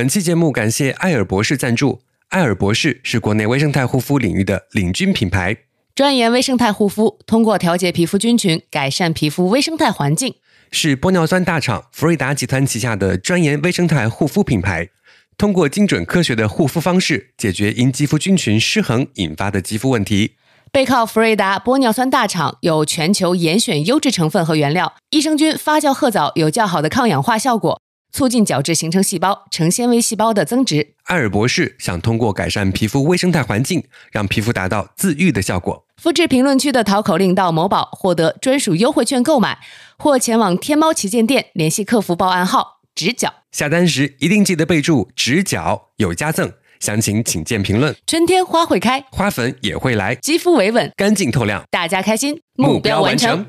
[0.00, 2.00] 本期节目感谢艾尔博士赞助。
[2.30, 5.54] 艾尔博士是国内微生态护肤领域的领军品牌，
[5.94, 10.36] 专研微生态护肤，通过调节皮肤菌群，改善皮肤微生态环境。
[10.70, 14.88] 是玻尿酸大厂福瑞达集团旗下的专研微生态护肤品牌，
[15.36, 20.36] 通过精准科学的护肤方式，解决因肌肤菌群失衡引发的肌肤问题。
[20.72, 27.82] 背靠福瑞达玻尿酸大厂，有全球严选优质成分和原料，益生菌发酵褐藻有较好的抗氧化效果，
[28.12, 30.94] 促进角质形成细胞、成纤维细胞的增殖。
[31.04, 35.84] 艾尔博士想通过改善皮肤微生态环境，让皮肤达到自愈的效果。
[35.96, 39.58] 复制评论区的淘口令到某宝，获得专属优惠券购买，
[39.98, 47.94] 或前往天猫旗舰店联系客服报暗号“直角下单时一定记得备注“直角”有加赠，详情请见评论。”。
[48.06, 53.44] 春天花会开，花粉也会来，肌肤维稳，干净透亮，大家开心，目标完成。。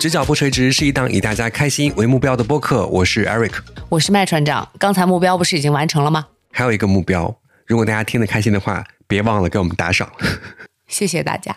[0.00, 3.52] 直角不垂直是一档以大家开心为目标的播客，我是 Eric。
[3.90, 6.28] 我是麦船长，刚才目标不是已经完成了吗？
[6.52, 10.10] 还有一个目标，如果大家听得开心的话，别忘了给我们打赏。
[10.88, 11.54] 谢谢大家。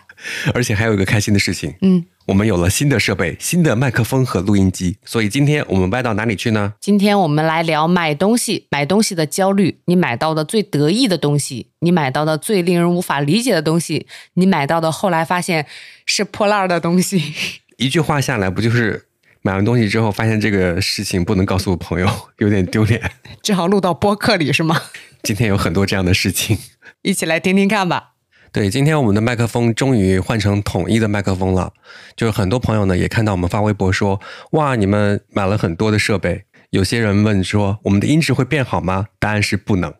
[0.52, 6.74] 而且还有一个开心的事情，嗯，我们有了新的设备、新的麦克风和录音机，所以今天我们歪到哪里去呢？
[6.78, 15.66] 今天我们来聊买东西，买东西的焦虑，你买到的最得意的东西，你买到的最令人无法理解的东西，你买到的后来发现
[16.04, 17.32] 是破烂儿的东西。
[17.76, 19.06] 一句话下来，不就是
[19.42, 22.08] 买完东西之后发现这个事情不能告诉朋友，
[22.38, 23.10] 有点丢脸。
[23.42, 24.80] 只好录到播客里是吗？
[25.22, 26.58] 今天有很多这样的事情。
[27.02, 28.12] 一起来听听看吧。
[28.52, 31.72] 对，今天我们的麦克风终于换成统一的麦克风了。
[32.16, 34.20] 就是很多朋友呢也看到我们发微博说，
[34.52, 36.44] 哇，你们买了很多的设备。
[36.70, 39.06] 有些人问说，我们的音质会变好吗？
[39.18, 39.92] 答案是不能，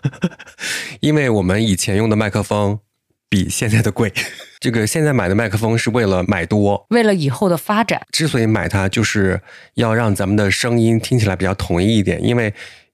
[1.00, 2.80] 因为我们以前用的麦克风
[3.28, 4.12] 比现在的贵。
[4.60, 9.40] 这个现在买的麦克风是为了买多，为了以后的发展，之所以买它，就是
[9.74, 12.22] 要让咱们的声音听起来比较统一一点。
[12.24, 12.52] 因为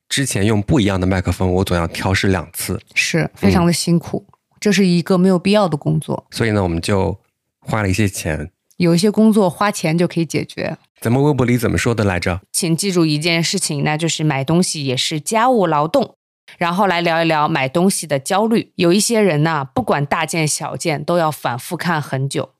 [0.08, 4.26] 之前用不一样的麦克风，我总要调试两次，是非常的辛苦，
[4.60, 6.26] 这是一个没有必要的工作。
[6.30, 7.18] 所以呢，我们就
[7.60, 8.50] 花了一些钱。
[8.76, 10.76] 有一些工作花钱就可以解决。
[11.00, 12.40] 咱们微博里怎么说的来着？
[12.50, 16.16] 请记住一件事情，那就是买东西也是家务劳动。
[16.58, 18.72] 然后来聊一聊买东西的焦虑。
[18.76, 22.50] 有一些人呐，不管大件小件，都要反复看很久。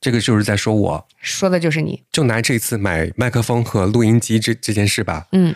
[0.00, 2.02] 这个就是在说我，说的就是你。
[2.10, 5.26] 就拿这次买麦克风和录音机这这件事吧。
[5.32, 5.54] 嗯，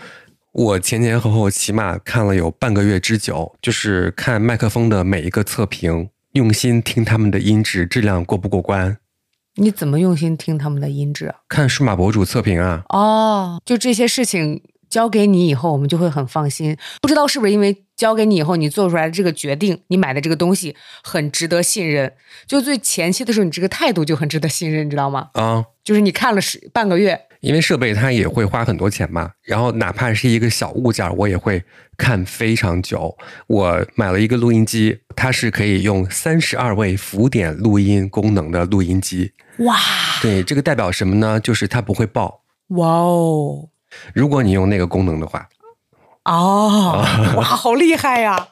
[0.53, 8.99] 我前前后后起码看了有半个月之久，就是看麦克风的每一个测评，用心听他们的音质质量过不过关，
[9.55, 11.37] 你怎么用心听他们的音质啊？
[11.49, 12.83] 看数码博主测评啊。
[12.91, 14.63] 哦，就这些事情
[14.95, 16.77] 交给你以后，我们就会很放心。
[17.03, 22.13] 不知道是不是因为交给你以后，你做出来的这个决定，你买的这个东西很值得信任。
[22.47, 25.31] 就最前期的时候，你这个态度就很值得信任，你知道吗？
[25.33, 31.61] 啊，就是你看了十半个月，因为设备它也会花很多钱嘛，然后哪怕是一个小物件儿，我也会
[31.97, 33.17] 看非常久。
[33.49, 39.33] 我买了一个录音机，它是可以用三十二位浮点录音功能的录音机。
[39.59, 39.77] 哇
[40.23, 41.41] 对，这个代表什么呢？
[41.41, 42.43] 就是它不会爆。
[42.69, 43.71] 哇哦
[44.13, 45.49] 如果你用那个功能的话，
[46.25, 47.05] 哦，
[47.37, 48.49] 哇，好厉害呀！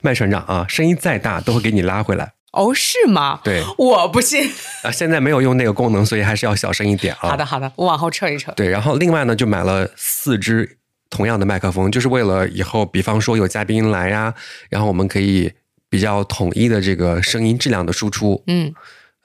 [0.00, 2.32] 麦船长啊，声音再大都会给你拉回来。
[2.52, 3.40] 哦，是吗？
[3.44, 4.50] 对我不信。
[4.82, 7.30] 啊，现在没有用那个功能，所以还是要小声一点啊。
[7.30, 7.44] 好的，。
[7.44, 8.52] 好的，我往后撤一撤。
[8.52, 14.32] 对，然后另外呢，就买了四支同样的麦克风，就是为了以后，比方说有嘉宾来呀，
[14.68, 15.52] 然后我们可以
[15.88, 18.42] 比较统一的这个声音质量的输出。
[18.46, 18.72] 嗯，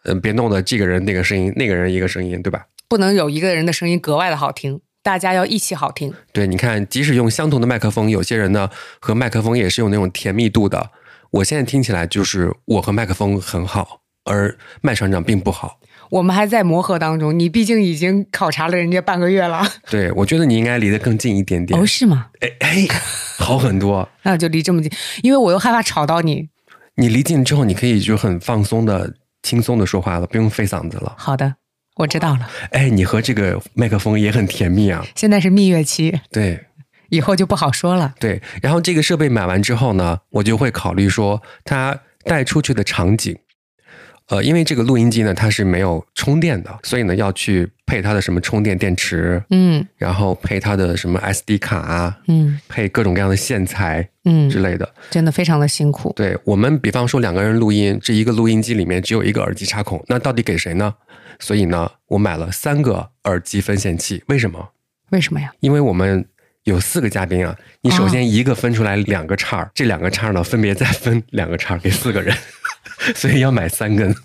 [0.06, 2.66] 嗯，别弄得这个人那个声音，那个人一个声音，对吧？
[2.88, 6.12] 不能有一个人的声音格外的好听，大家要一起好听。
[6.34, 8.68] 对，你看，即使用相同的麦克风，有些人呢
[9.00, 10.90] 和麦克风也是有那种甜蜜度的。
[11.30, 15.80] 我现在听起来就是我和麦克风很好，而麦船长并不好。
[16.10, 19.64] 我们还在磨合当中，你毕竟已经考察了人家半个月了。
[19.92, 21.80] 对，我觉得你应该离得更近一点点。
[21.80, 22.30] 哦，是吗？
[22.40, 22.88] 哎哎，
[23.38, 24.10] 好很多。
[24.24, 26.50] 那就离这么近，因为我又害怕吵到你。
[26.96, 29.14] 你离近之后，你可以就很放松的、
[29.44, 31.14] 轻松的说话了，不用费嗓子了。
[31.16, 31.56] 好的，
[31.96, 32.50] 我知道了。
[32.72, 35.06] 哎，你和这个麦克风也很甜蜜啊。
[35.16, 36.59] 现在是蜜月期，对
[37.09, 38.14] 以后就不好说了。
[38.20, 43.38] 对，然后这个设备买完之后呢，我就会考虑说它带出去的场景。
[44.28, 54.94] 呃，因为这个录音机呢，它是没有充电的，所以呢要去配它的什么充电电池，嗯然后配它的什么 SD 卡啊，嗯配各种各样的线材嗯之嗯，类的。
[55.12, 56.12] 真的非常的辛苦。
[56.16, 60.91] 对我们，比方说两个人录音，这一个录音机里面只有一个耳机插孔，那到底给谁呢？
[61.40, 64.23] 所以呢，我买了三个耳机分线器。
[64.28, 64.70] 为什么？
[65.11, 65.52] 为什么呀？
[65.59, 66.26] 因为我们
[66.64, 72.35] 有四个嘉宾啊，你首先一个分出来两个叉儿，这两个叉儿呢分别再分两个叉儿给四个人，
[73.16, 74.16] 所以要买三根。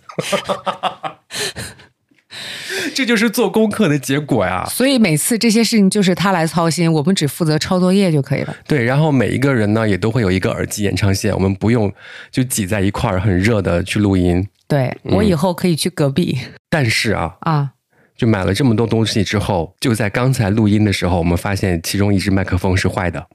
[2.95, 4.65] 这就是做功课的结果呀。
[4.69, 8.57] 所以每次这些事情就是他来操心，我们只负责抄作业就可以了。
[8.67, 11.93] 对，然后每一个人呢也都会有一个耳机延长线，我们不用
[12.31, 14.47] 就挤在一块儿很热的去录音。
[14.67, 16.39] 对我以后可以去隔壁
[16.71, 17.73] 但是啊，啊，
[18.17, 23.27] 就买了这么多东西之后，就在刚才录音的时候，我们发现其中一只麦克风是坏的。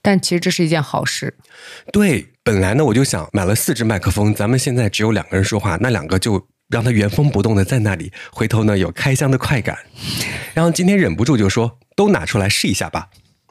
[0.00, 1.36] 但其实这是一件好事。
[1.92, 9.76] 对，本来呢我就想买了四只麦克风，咱们现在只有两个人说话，那两个就让它原封不动的在那里，回头呢有开箱的快感。
[10.54, 13.08] 然后今天忍不住就说，都拿出来试一下吧。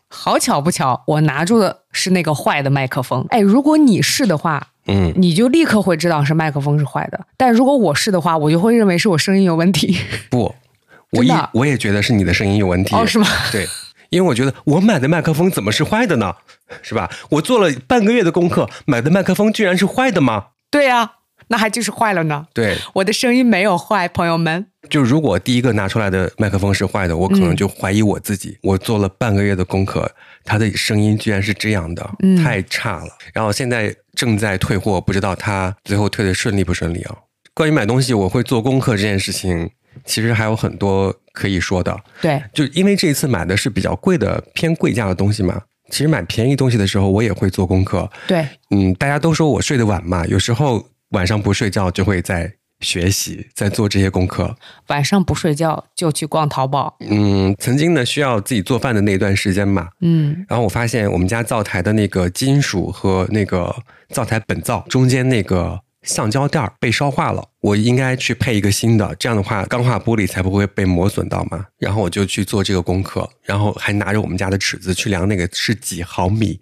[0.10, 3.25] 好巧不巧，我拿住的是那个坏的麦克风。
[3.30, 7.19] 哎，如果你是的话，嗯，你就立刻会知道是麦克风是坏的。
[7.38, 9.95] 但如果我是的话，我就会认为是我声音有问题。
[10.30, 10.56] 不，
[11.12, 12.95] 我一真的我也觉得是你的声音有问题。
[12.95, 13.27] 哦，是吗？
[13.51, 13.68] 对，
[14.09, 16.33] 因为我觉得我买的麦克风怎么是坏的呢？
[16.81, 17.09] 是吧？
[17.30, 20.47] 我做了半个月的功课，买的麦克风居然是坏的吗？
[20.71, 21.13] 对呀、
[21.50, 22.48] 那还就是坏了呢。
[22.54, 24.66] 对，我的声音没有坏，朋友们。
[24.90, 28.57] 就如果第一个拿出来的麦克风是坏的，我可能就怀疑我自己。
[28.63, 30.10] 我做了半个月的功课，
[30.46, 33.12] 它的声音居然是这样的，嗯太差了。
[33.34, 37.16] 然后现在正在退货，不知道它最后退的顺利不顺利啊？
[37.54, 39.69] 关于买东西，我会做功课这件事情，
[40.06, 42.00] 其实还有很多可以说的。
[42.22, 48.10] 对，就因为这一次买的是比较贵的偏贵价的东西嘛，其实买便宜东西的时候，我也会做功课。
[48.25, 54.56] 对，嗯，大家都说我睡得晚嘛，有时候晚上不睡觉就会在学习，在做这些功课。
[54.88, 56.95] 晚上不睡觉就去逛淘宝。
[57.01, 63.75] 嗯，曾经呢需要自己做饭的那段时间嘛，嗯，然后我发现我们家灶台的那个金属和那个
[64.09, 71.65] 灶台本灶中间那个橡胶垫儿被烧化了，我应该去配一个新的，这样的话钢化玻璃才不会被磨损到嘛。
[71.77, 76.57] 然后我就去做这个功课，然后还拿着我们家的尺子去量那个是几毫米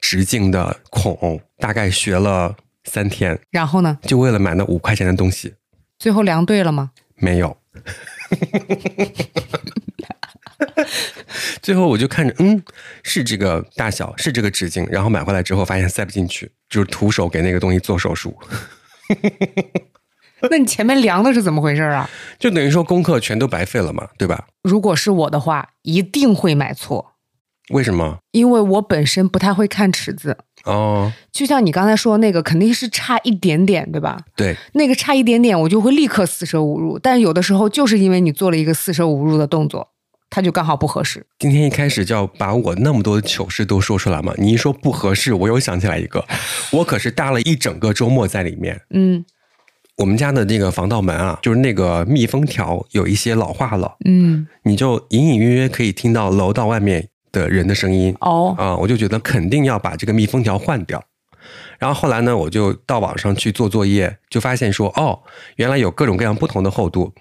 [0.00, 2.54] 直径的孔，大概学了
[2.88, 3.98] 三天，然后呢？
[4.02, 5.54] 就为了买那五块钱的东西，
[5.98, 6.92] 最后量对了吗？
[7.16, 7.56] 没有。
[11.62, 12.62] 最后我就看着，嗯，
[13.02, 18.36] 是这个大小，是这个直径，然后买回来之后发现塞不进去，就是徒手给那个东西做手术，
[20.50, 22.08] 那你前面量的是怎么回事啊？
[22.38, 24.46] 就等于说功课全都白费了嘛，对吧？
[24.62, 27.12] 如果是我的话，一定会买错，
[27.70, 28.18] 为什么？
[28.32, 30.38] 因为我本身不太会看尺子。
[30.68, 34.18] 哦，就像你刚才说的那个，肯定是差一点点，对吧？
[34.36, 36.98] 对，那个差一点点，我就会立刻四舍五入。
[36.98, 39.88] 但有的时候就是因为你做了一个四舍五入的动作，
[40.28, 41.26] 它就刚好不合适。
[41.38, 46.24] 今天一开始就要把我那么多的糗事都说出来嘛，你一说不合适，我又想起来一个，
[46.72, 48.80] 我可是搭了一整个周末在里面。
[48.90, 49.24] 嗯
[49.98, 61.02] 我们家的那个防盗门啊，就是那个密封条有一些老化了，嗯，你就隐隐约约可以听到楼道外面的人的声音哦，啊、我就觉得肯定要把这个密封条换掉。
[61.78, 65.20] 然后后来呢，我就到网上去做作业，就发现说，哦，
[65.56, 67.14] 原来有各种各样不同的厚度，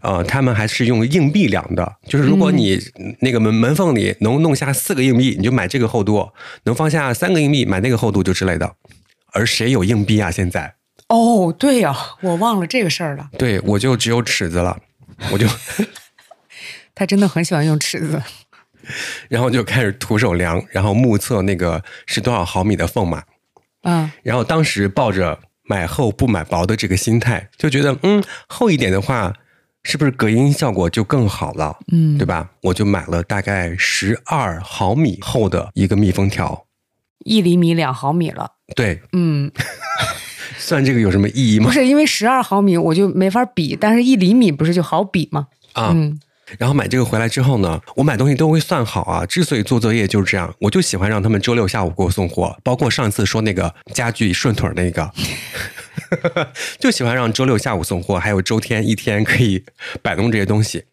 [0.00, 2.80] 呃，他们还是用硬币量的，就是如果你
[3.20, 6.32] 那个门门缝里能弄下四个硬币，你就买这个厚度；
[6.64, 8.74] 能放下三个硬币，买那个厚度就之类的。
[9.32, 10.30] 而谁有硬币啊？
[10.30, 10.74] 现在
[11.08, 13.28] 哦，对呀、我忘了这个事儿了。
[13.38, 14.76] 对我就只有尺子了，
[15.30, 15.46] 我就
[16.94, 18.22] 他真的很喜欢用尺子。
[19.28, 23.22] 然后就开始徒手量，然后目测那个是多少毫米的缝嘛。
[23.82, 29.32] 啊，然后当时抱着买厚不买薄的这个心态，就觉得嗯厚一点的话，
[29.82, 31.78] 是不是隔音效果就更好了？
[31.90, 32.50] 嗯对吧？
[32.62, 36.66] 我就买了大概十二毫米厚的一个密封条。
[37.24, 38.52] 一厘米两毫米了。
[38.74, 39.50] 对，嗯，
[40.56, 41.66] 算这个有什么意义吗？
[41.66, 45.46] 不是因为十二毫米我就没法比，但是一厘米不是就好比吗？
[45.72, 46.18] 啊，嗯
[46.58, 49.24] 然后买这个回来之后呢，我买东西都会算好啊。
[49.26, 52.58] 之所以做作业就是这样，我就喜欢让他们周六下午给我送货。
[52.62, 55.10] 包括上次说那个家具顺腿儿那个，
[56.78, 59.64] 就喜欢让周六下午送货，还有周天一天可以
[60.02, 60.84] 摆弄这些东西。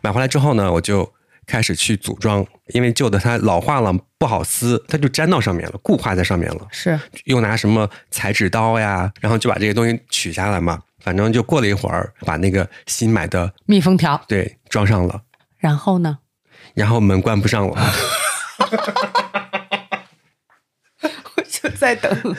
[0.00, 1.12] 买回来之后呢，我就
[1.46, 6.66] 开始去组装，因为旧的它老化了不好撕，它就粘到上面了，固化在上面了。
[6.70, 10.80] 是又拿什么裁纸刀呀，然后就把这些东西取下来嘛。
[11.08, 14.22] 反正就过了一会儿，把那个新买的密封条。
[14.28, 15.22] 对装上了。
[15.56, 16.18] 然后呢？
[16.74, 17.74] 然后门关不上了，
[21.34, 22.36] 我就在等。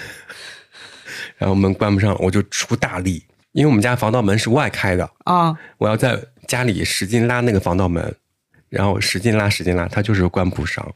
[1.39, 8.15] 然后门关不上，我就出大力，因为我们家防盗门是外开的，啊，我要在家里使劲拉那个防盗门，
[8.69, 10.93] 然后使劲拉使劲拉，它就是关不上。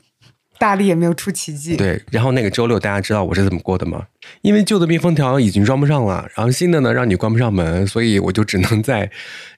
[0.60, 4.06] 大力也没有出奇迹。，对，然后那个周六大家知道我是怎么过的吗？
[4.42, 9.10] 因为旧的密封条已经装不上了，然后新的呢让你关不上门，所以我就只能在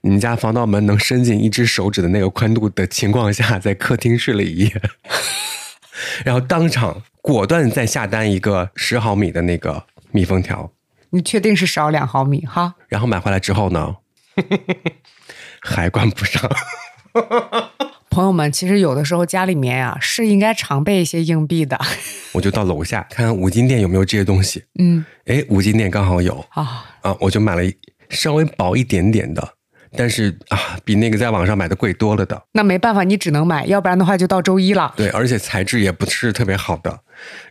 [0.01, 4.81] 你们家防盗门能伸进一只手指的那个宽度的情况下，在客厅睡了一夜，
[6.23, 10.71] 然后当场果断再下单一个十毫米的那个密封条。
[11.11, 12.75] 你确定是少两毫米哈？
[12.89, 13.95] 然后买回来之后呢，
[15.61, 16.51] 还关不上。
[18.15, 21.77] 朋友们，其实有的时候家里面呀、是应该常备一些硬币的。
[22.31, 24.63] 我就到楼下看看五金店有没有这些东西。
[24.79, 27.75] 嗯哎，五金店刚好有啊，啊，我就买了一
[28.09, 29.45] 稍微薄一点点的，
[29.97, 32.41] 但是啊，比那个在网上买的贵多了的。
[32.53, 34.93] 那没办法，你只能买，要不然的话就到周一了。
[34.95, 37.01] 对，而且材质也不是特别好的。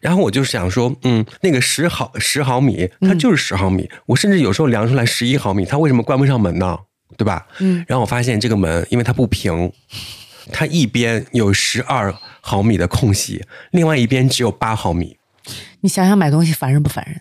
[0.01, 3.91] 然后我就想说，嗯，那个十毫十毫米，它就是十毫米。
[4.07, 6.79] 我甚至有时候量出来十一毫米，它为什么关不上门呢？
[7.19, 7.47] 对吧？
[7.59, 9.71] 嗯，然后我发现这个门，因为它不平，
[10.53, 15.17] 它一边有十二毫米的空隙，另外一边只有八毫米。
[15.81, 17.21] 你想想买东西烦人不烦人？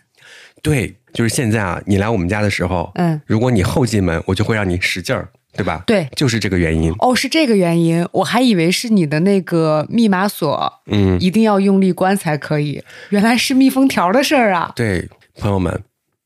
[0.61, 5.27] 对，就是现在啊，你来我们家的时候，嗯，如果你后进门，我就会让你使劲儿，
[5.57, 5.83] 对吧？
[5.85, 6.93] 对就是这个原因。
[6.99, 14.71] 哦，是这个原因，我还以为是你的那个密码锁嗯，一定要用力关才可以，原来是密封条的事儿啊。
[14.73, 15.83] 对，朋友们，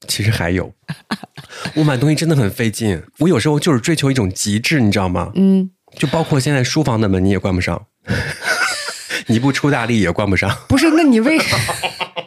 [0.07, 0.71] 其实还有，
[1.73, 3.01] 我买东西真的很费劲。
[3.17, 5.31] 我有时候就是追求一种极致，你知道吗？
[5.33, 7.87] 嗯，就包括现在书房的门你也关不上，
[9.27, 10.49] 你不出大力也关不上。
[10.67, 11.57] 不是，那你为啥？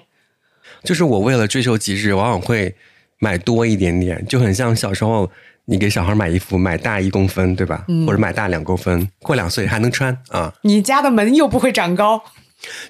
[0.83, 2.75] 就是我为了追求极致，往往会
[3.19, 5.31] 买多一点点，就很像小时候
[5.67, 7.85] 你给小孩买衣服，买大一公分，对吧？
[8.07, 10.53] 或者买大两公分，过两岁还能穿啊。
[10.63, 12.23] 你家的门又不会长高，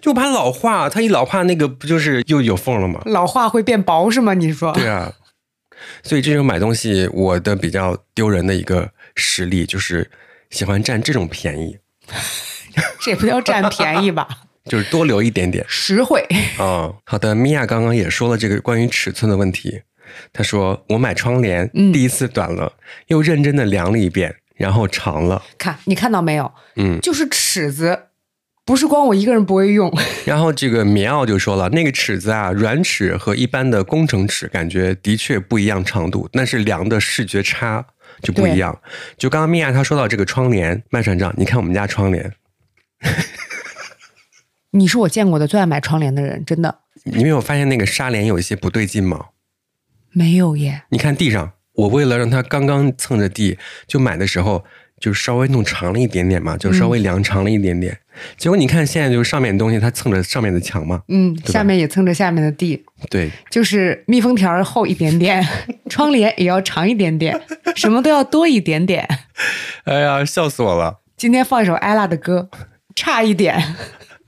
[0.00, 3.02] 就怕老化，它一老化，那个不就是又有缝了吗？
[3.06, 4.34] 老化会变薄是吗？
[4.34, 4.72] 你说？
[4.72, 5.12] 对啊，
[6.02, 10.08] 所以这种买东西，我的比较丢人的一个实力就是
[10.50, 11.78] 喜欢占这种便宜，
[13.00, 14.28] 这不叫占便宜吧？
[14.66, 16.22] 就是多留一点点实惠。
[16.58, 19.80] 啊、好的，米娅刚刚也说了这个关于尺寸的问题，
[20.32, 22.74] 她说我买窗帘，嗯第一次短了，
[23.06, 26.52] 又认真的量了一遍，然后长了，看你看到没有？
[26.76, 27.98] 嗯，就是尺子，
[28.64, 29.90] 不是光我一个人不会用。
[30.26, 37.86] 然后这个棉袄就说了，那个尺子啊，软尺和一般的工程尺感觉的确不一样长度，但是量的视觉差
[38.22, 38.80] 就不一样。
[39.16, 42.32] 就刚刚米娅她说到这个窗帘，麦船长，你看我们家窗帘，
[44.72, 49.26] 你是我见过的最爱买窗帘的人，真的你没有发现那个纱帘有一些不对劲吗？
[50.12, 50.82] 没有耶。
[50.90, 54.64] 你看地上，我为了让它刚刚蹭着地，就买的时候
[54.98, 57.98] 就稍微弄长了一点点嘛，就稍微量长了一点点。
[58.36, 65.46] 结果你看现在就是上面的东西它蹭着上面的墙嘛，嗯，下面也蹭着下面的地，对，就是密封条厚一点点，
[65.88, 67.40] 窗帘也要长一点点，
[67.76, 69.06] 什么都要多一点点。
[69.84, 71.00] 哎呀，笑死我了。
[71.16, 72.48] 今天放一首艾拉的歌，
[72.94, 73.76] 差一点。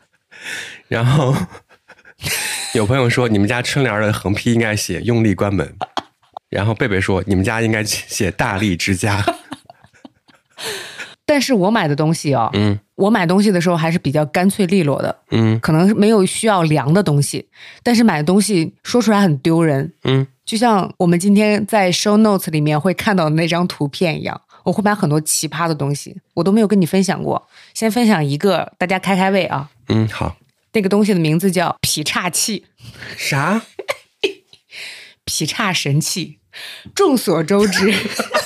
[0.88, 1.34] 然后
[2.74, 5.74] 有朋友说，你们家春联的横批应该写“用力关门”，
[6.50, 9.24] 然后贝贝说，你们家应该写“大力之家
[11.32, 12.50] 但是我买的东西哦，”。
[12.54, 17.48] 嗯我买东西的时候还是比较干脆利落的，嗯可能没有需要量的东西，
[17.82, 24.40] 但是买的东西说出来很丢人，嗯，就像我们今天在 show notes 里面会看到的那张图片一样。
[24.64, 27.48] 我会买很多奇葩的东西，我都没有跟你分享过。
[27.74, 29.68] 先分享一个，大家开开胃啊！
[29.88, 30.36] 嗯，好，
[30.74, 32.66] 那个东西的名字叫劈叉器，
[33.16, 33.62] 啥？
[35.24, 36.38] 劈叉神器。
[36.94, 37.92] 众所周知，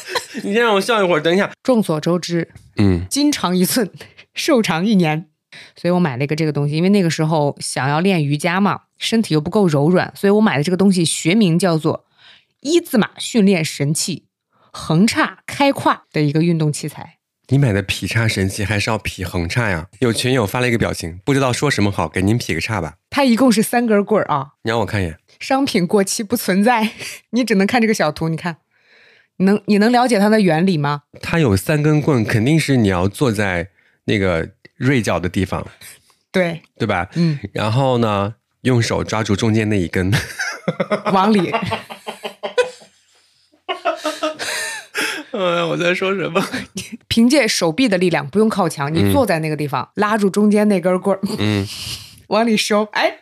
[0.47, 1.51] 你先让我笑一会儿，等一下。
[1.65, 3.91] 众所周知，嗯筋长一寸，
[4.33, 5.27] 寿长一年。
[5.75, 12.07] 所以我买了一个这个东西，因为那个时候想要练瑜伽嘛，身体又不够柔软，所以我买的这个东西学名叫做
[12.61, 14.27] 一字马训练神器
[14.71, 17.15] 横叉开胯的一个运动器材。
[17.49, 19.89] 你买的劈叉神器还是要劈横叉呀？
[19.99, 22.95] 有群友发了一个表情，不知道说什么好，给您劈个叉吧。
[23.11, 25.19] 它一共是三根棍儿啊，你让我看一眼。
[25.41, 26.91] 商品过期不存在，
[27.31, 28.29] 你只能看这个小图。
[28.29, 28.66] 你看，你
[29.39, 31.03] 能你能了解它的原理吗？
[31.21, 33.69] 它有三根棍，肯定是你要坐在
[34.05, 35.67] 那个锐角的地方，
[36.33, 37.09] 对，对吧？
[37.15, 40.13] 嗯，然后呢，用手抓住中间那一根。
[41.13, 41.53] 往里。
[45.33, 46.43] 呃，我在说什么？
[47.09, 51.67] 凭借手臂的力量，不用靠墙，你坐在那个地方，拉住中间那根棍儿，嗯，
[52.29, 52.85] 往里收。
[52.93, 53.19] 哎，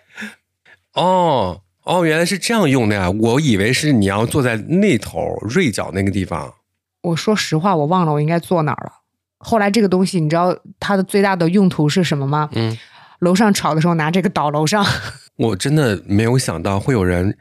[0.94, 3.10] 哦哦，原来是这样用的呀！
[3.10, 6.54] 我以为是你要坐在那头锐角那个地方。
[7.02, 8.92] 我说实话，我忘了我应该坐哪儿了。
[9.38, 12.48] 后来这个东西，你知道它的最大的用途是什么吗？
[12.52, 12.76] 嗯，
[13.20, 14.84] 楼上吵的时候拿这个倒楼上。
[15.36, 17.36] 我真的没有想到会有人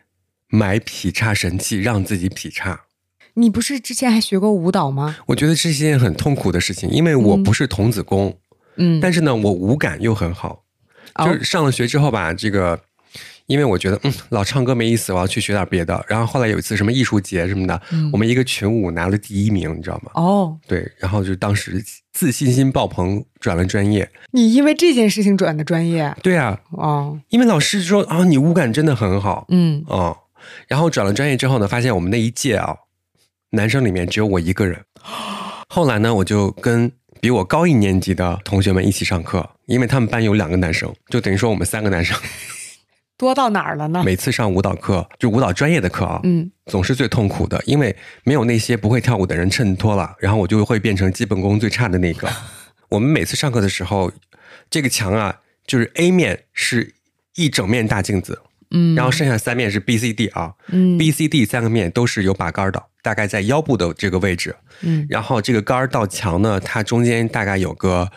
[0.50, 2.82] 买劈叉神器让自己劈叉。
[3.36, 5.16] 你不是之前还学过舞蹈吗？
[5.28, 8.38] 我觉得这是一件很痛苦的事情，因为我不是童子功，
[8.76, 10.64] 嗯，但是呢，我舞感又很好。
[11.16, 12.80] 哦就是上了学之后吧，这个，
[13.54, 16.04] 因为我觉得嗯，老唱歌没意思，我要去学点别的。
[16.08, 17.80] 然后后来有一次什么艺术节什么的，
[18.12, 20.12] 我们一个群舞拿了第一名，你知道吗？
[20.16, 24.10] 哦，对，然后就当时自信心爆棚，转了专业。
[24.32, 30.18] 你因为这件事情转的专业对啊，哦，因为老师说啊，你舞感真的很好嗯，哦。
[30.68, 32.76] 然后转了专业之后呢，发现我们那一届啊，
[33.52, 34.84] 男生里面只有我一个人，
[35.70, 36.92] 后来呢，我就跟
[37.22, 42.18] 比我高一年级的同学们一起上课，因为他们班有两个男生，就等于说我们三个男生
[43.18, 44.04] 多到哪儿了呢？
[44.04, 52.28] 每次上舞蹈课，就舞蹈专业的课啊，嗯，总是最痛苦的，因为没有那些不会跳舞的人衬托了，然后我就会变成基本功最差的那个。
[52.90, 54.12] 我们每次上课的时候，
[54.70, 56.96] 这个墙啊，就是 A 面是
[57.36, 58.42] 一整面大镜子，
[58.72, 64.56] 嗯，然后剩下三面是 B、C、D 啊、嗯 b C、D 三个面都是有把杆的，大概在腰部的这个位置。
[64.82, 68.12] 嗯然后这个杆到墙呢，它中间大概有个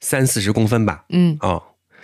[0.00, 1.60] 三四十公分吧，嗯啊、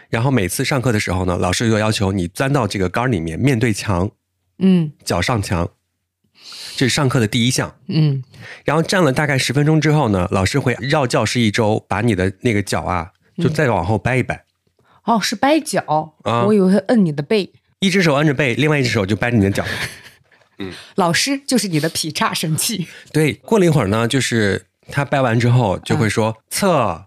[0.09, 4.11] 然后每次上课的时候呢，老师就要求你钻到这个杆儿里面，面对墙，
[4.59, 5.69] 嗯脚上墙，
[6.77, 7.75] 这是上课的第一项。
[7.89, 8.23] 嗯
[8.65, 14.45] 然后站了大概十分钟之后呢，老师会绕教室一周，把你的那个脚啊，就再往后掰一掰，
[15.05, 17.53] 哦，是掰脚，啊我以为会摁你的背。
[17.81, 19.65] 一只手摁着背，另外一只手就掰着你的脚。
[20.59, 22.89] 嗯老师就是你的劈叉神器。
[23.13, 27.07] 对，过了一会儿呢，就是他掰完之后就会说、侧，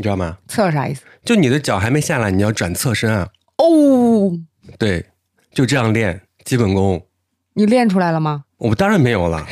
[0.00, 0.38] 你知道吗？
[0.48, 1.02] 侧啥意思？
[1.26, 3.28] 就你的脚还没下来，你要转侧身啊。
[3.58, 4.32] 哦，
[4.78, 5.04] 对，
[5.52, 7.06] 就这样练基本功。
[7.52, 8.44] 你练出来了吗？
[8.56, 9.46] 我当然没有了。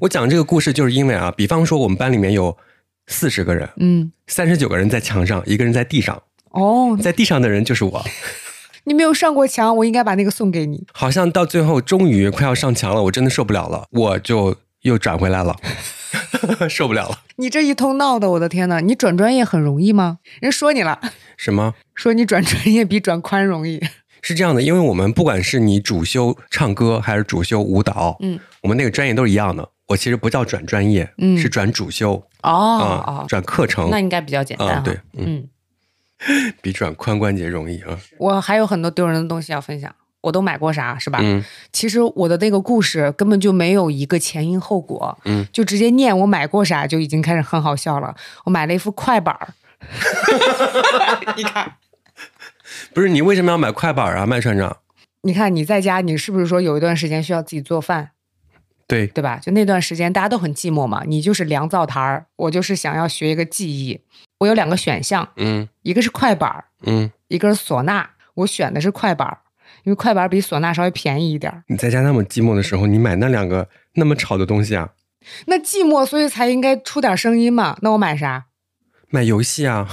[0.00, 2.54] 我讲这个故事就是因为啊，比方说我们班里面有
[3.06, 8.04] 四十个人，嗯，三十九个人在墙上，一个人在地上，哦，在地上的人就是我。
[8.84, 10.86] 你没有上过墙，我应该把那个送给你。
[10.92, 15.56] 好像到最后终于快要上墙了，我真的受不了了，我就又转回来了，
[16.68, 17.20] 受不了了。
[17.36, 20.18] 你这一通闹的，我的天呐，你转专业很容易吗？
[20.40, 21.00] 人说你了，
[21.36, 21.74] 什么？
[21.94, 23.82] 说你转专业比转宽容易。
[24.22, 29.68] 是这样的，因为我们不管是你主修唱歌还是主修舞蹈，嗯，我们那个专业都是一样的。
[29.88, 35.46] 我其实不叫转专业，嗯是转主修哦啊、哦，转课程那应该比较简单对嗯
[36.28, 37.96] 嗯， 比转髋关节容易啊。
[38.18, 39.94] 我还有很多丢人的东西要分享。
[40.26, 41.20] 我都买过啥是吧？
[41.22, 48.12] 嗯其实我的那个故事根本就没有一个前因后果，嗯，就直接念我买过啥就已经开始很好笑了。
[48.44, 49.54] 我买了一副快板儿，
[51.36, 51.74] 你看，
[52.92, 54.78] 不是你为什么要买快板啊，麦船长？
[55.22, 58.10] 你看你在家，你是不是说有一段时间需要自己做饭，
[58.88, 59.38] 对，对吧？
[59.40, 64.00] 就那段时间大家都很寂寞嘛，你就是凉灶台儿，我就是想要学一个技艺。
[64.38, 68.10] 我有两个选项，嗯一个是快板儿，嗯，一个是唢呐。
[68.34, 69.38] 我选的是快板儿，
[69.86, 71.62] 因为快板比唢呐稍微便宜一点。
[71.68, 74.90] 你在家那么寂寞的时候，你买那两个那么吵的东西啊？
[75.46, 77.78] 那寂寞，所以才应该出点声音嘛。
[77.82, 78.46] 那我买啥？
[79.10, 79.88] 买游戏啊？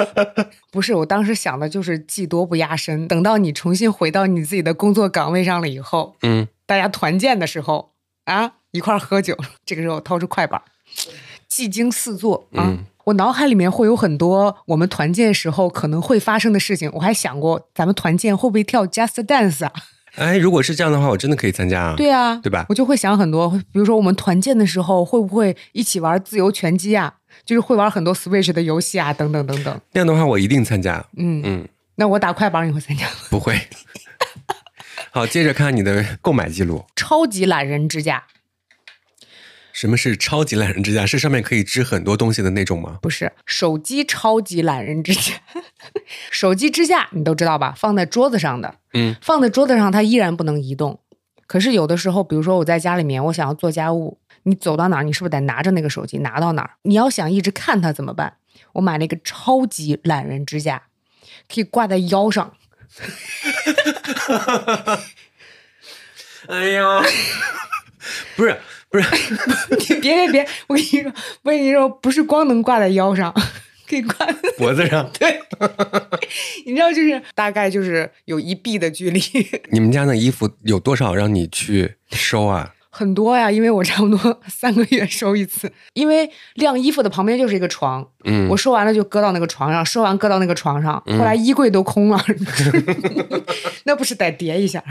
[0.70, 3.08] 不是，我当时想的就是技多不压身。
[3.08, 7.94] 等到你重新回到你自己的工作岗位上了以后，嗯，大家团建的时候
[8.26, 10.60] 啊，一块儿喝酒，这个时候掏出快板，
[11.48, 12.68] 技惊四座啊。
[12.68, 16.90] 嗯我脑海里面会有很多我们团建时候可能会发生的事情。
[16.94, 19.72] 我还想过，咱们团建会不会跳 Just Dance 啊？
[20.16, 21.94] 哎，如果是这样的话，我真的可以参加啊。
[21.96, 27.14] 对啊，对吧我就会想很多，比如说我们团建的时候会不会一起玩自由拳击啊？
[27.46, 29.80] 就是会玩很多 Switch 的游戏啊，等等等等。
[29.92, 31.02] 那样的话，我一定参加。
[31.16, 33.12] 嗯，嗯，那我打快板，你会参加吗？
[33.30, 33.58] 不会。
[35.10, 36.84] 好，接着看你的购买记录。
[36.94, 38.24] 超级懒人支架
[39.72, 41.06] 什么是超级懒人支架？
[41.06, 42.98] 是上面可以支很多东西的那种吗？
[43.02, 45.32] 不是手机超级懒人支架，
[46.30, 47.74] 手机支架你都知道吧？
[47.76, 51.00] 放在桌子上的，嗯，放在桌子上它依然不能移动。
[51.46, 56.70] 可是有的时候，比如说我在家里面，我想要做家务，你走到哪儿，你是不是得拿着那个手机拿到哪儿？
[56.82, 58.36] 你要想一直看它怎么办？
[58.74, 60.84] 我买了一个超级懒人支架，
[61.52, 62.54] 可以挂在腰上。
[66.48, 67.00] 哎呀，
[68.36, 68.60] 不是
[68.92, 73.32] 不是，你别别别，我跟你说，我跟你说，不是光能挂在腰上，
[73.88, 74.26] 可以挂。
[74.58, 75.10] 脖子上。
[75.18, 75.40] 对，
[76.66, 79.20] 你知道，就是大概就是有一臂的距离，
[79.72, 82.74] 你们家那衣服有多少让你去收啊？
[82.90, 83.50] 很多呀。
[83.50, 92.22] 因为我差不多三个月收一次，因为晾衣服的旁边就是一个床，嗯我收完了就搁到那个床上，收完搁到那个床上，后来衣柜都空了，
[93.84, 94.84] 那不是得叠一下？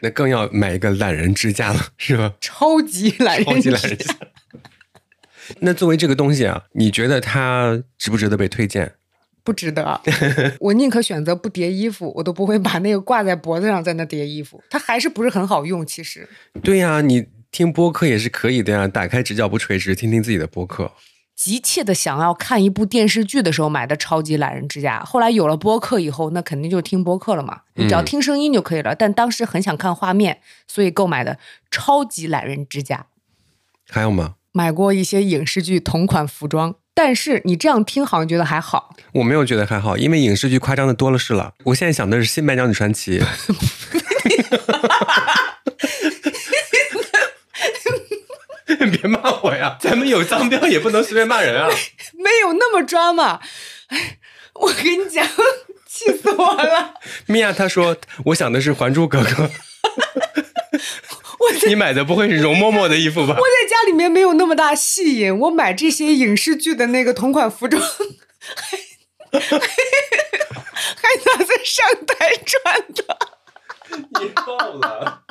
[0.00, 2.34] 那更要买一个懒人支架了，是吧？
[2.40, 4.14] 超级懒人，超级懒人支架。
[5.60, 8.94] 那作为这个东西啊，你觉得它值不值得被推荐？
[9.42, 10.00] 不值得。
[10.60, 15.86] 我宁可选择不叠衣服，我都不会把那个挂在脖子上在那叠衣服，它还是不是很好用。
[15.86, 16.28] 其实，
[16.62, 20.92] 对呀、你听播客也是可以的呀，打开直角不垂直，听听自己的播客。
[21.38, 28.92] 急切的想要看一部电视剧的时候买的超级懒人支架，后来有了播客以后，那肯定就听播客了嘛，你只要嗯听声音就可以了。
[28.92, 31.38] 但当时很想看画面，所以购买的
[31.70, 33.06] 超级懒人支架。
[33.88, 34.34] 还有吗？
[34.50, 41.54] 买过一些影视剧同款服装，但是你这样听好像觉得还好，我没有觉得还好，因为影视剧夸张的多了是了。
[41.66, 43.20] 我现在想的是《新白娘子传奇》
[48.92, 49.78] 别骂我呀！
[49.80, 51.68] 咱们有脏标也不能随便骂人啊！
[52.14, 53.40] 没有那么抓嘛。
[53.88, 54.18] 哎，
[54.54, 55.26] 我跟你讲，
[55.88, 56.94] 气死我了。
[57.26, 59.28] 米娅她说，我想的是《还珠格格
[61.40, 63.34] 》。我你买的不会是容嬷嬷的衣服吧？
[63.38, 67.80] 我在家里面没有那么大戏瘾，我买这些影视剧的那个同款服装，
[69.32, 73.18] 还还拿在上台穿的。
[74.20, 75.22] 你爆了！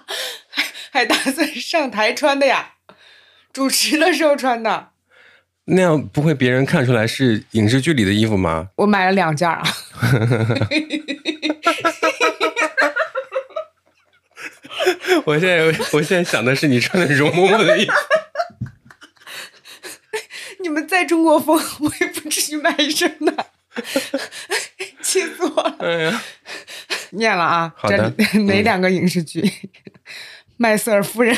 [0.49, 2.73] 还还打算上台穿的呀？
[3.57, 4.89] 主持的时候穿的。
[5.65, 8.69] 那样不会别人看出来是影视剧里的衣服吗？
[8.75, 9.63] 我买了两件啊。
[15.25, 17.91] 我现在我现在想的是你穿的容嬷嬷的衣服。
[20.61, 23.47] 你们在中国风，我也不至于买一身的。
[25.01, 25.77] 气死我了！
[25.79, 26.21] 哎呀，
[27.09, 28.13] 念了啊，好的，
[28.45, 29.51] 哪两个影视剧？
[30.57, 31.35] 麦瑟尔夫人。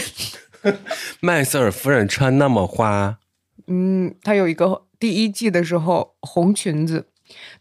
[1.22, 3.20] 麦瑟尔夫人穿那么花。
[3.68, 7.08] 嗯，她有一个第一季的时候红裙子，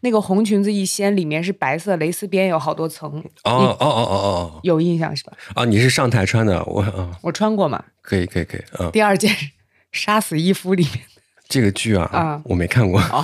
[0.01, 3.23] 那个红裙子一掀，里面是白色蕾丝边，有好多层。
[3.43, 5.33] 哦哦哦哦哦，有印象是吧？
[5.53, 7.83] 啊，你是上台穿的，我我穿过嘛？
[8.01, 8.63] 可以可以可以。
[8.79, 9.31] 嗯，第二件
[9.91, 11.03] 《杀死伊夫》里面
[11.47, 13.23] 这个剧啊，啊，我没看过啊。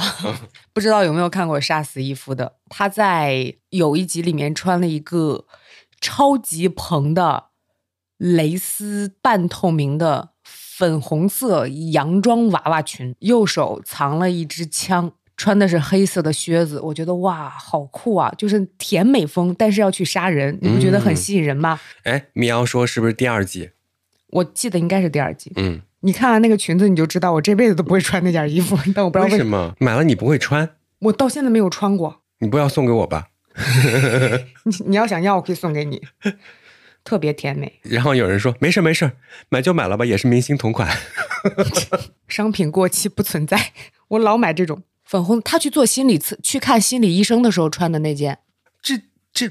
[0.72, 2.54] 不知道有没有看过《杀死伊夫》的？
[2.70, 5.46] 他在有一集里面穿了一个
[6.00, 7.46] 超级蓬的
[8.34, 16.80] 蕾丝半透明的粉红色洋装娃娃裙，右手藏了一支枪，穿的是黑色的靴子。
[16.80, 18.34] 我觉得哇，好酷啊！
[18.38, 21.80] 就是甜美风，但是要去杀人，你不觉得很吸引人吗？
[22.04, 23.70] 哎，米瑶说是不是第二季？
[24.32, 25.52] 我记得应该是第二季。
[25.56, 25.82] 嗯。
[26.02, 28.78] 你看完那个裙子，你就知道我这辈子都不会穿那件衣服。
[28.94, 32.22] 但我不知道为什么买了你不会穿，我到现在没有穿过。
[32.42, 33.28] 你不要送给我吧？
[34.66, 36.00] 你你要想要，我可以送给你，
[37.06, 37.80] 特别甜美。
[37.84, 39.14] 然后有人说没事没事，
[39.48, 40.94] 买就买了吧，也是明星同款。
[42.28, 43.72] 商品过期不存在，
[44.10, 45.42] 我老买这种粉红。
[45.42, 48.40] 他去做心理测，去看心理医生的时候穿的那件。
[48.82, 48.96] 这
[49.32, 49.50] 这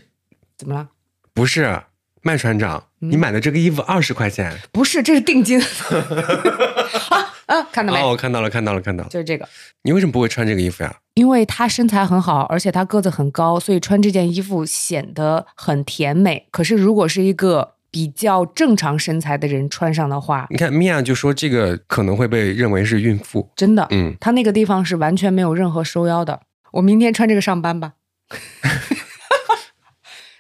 [0.58, 0.90] 怎么了？
[1.32, 1.84] 不是。
[2.26, 4.58] 麦船长，你买的这个衣服二十块钱？
[4.72, 5.60] 不是，这是定金。
[7.10, 8.00] 啊啊，看到没？
[8.00, 9.48] 哦，我看到了，看到了，看到了，就是这个。
[9.82, 10.96] 你为什么不会穿这个衣服呀？
[11.14, 16.46] 因为他身材很好，而且他个子很高，所以穿这件衣服显得很甜美。
[16.50, 23.50] 可是如果是一个比较正常身材的人穿上的话，你看米娅就说这个可能会被认为是孕妇。
[23.54, 26.40] 真的，嗯，他那个地方是完全没有任何收腰的。
[26.72, 27.92] 我明天穿这个上班吧。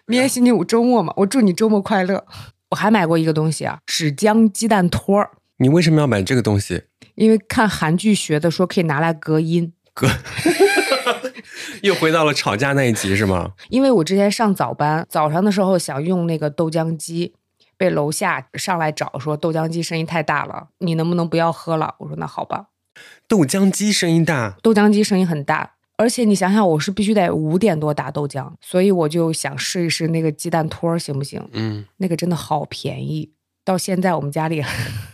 [0.06, 2.26] 明天星期五周末嘛，我祝你周末快乐。
[2.70, 5.30] 我还买过一个东西啊，纸浆鸡蛋托儿。
[5.58, 6.82] 你为什么要买这个东西？
[7.14, 9.72] 因为看韩剧学的，说可以拿来隔音。
[9.92, 10.08] 隔，
[11.82, 13.52] 又回到了吵架那一集是吗？
[13.70, 17.34] 因为我之前上早班，早上的时候想用那个豆浆机，
[17.76, 21.94] 被楼下上来找说豆浆机声音太大了，你能不能不要喝了？
[21.98, 22.66] 我说那好吧。
[23.28, 24.56] 豆浆机声音大？
[24.62, 25.72] 豆浆机声音很大。
[25.96, 31.40] 而且你想想，我是必须得五点多打豆浆，所以我就想试一试那个鸡蛋托，行不行？
[31.52, 33.30] 嗯，那个真的好便宜，
[33.64, 34.60] 到现在我们家里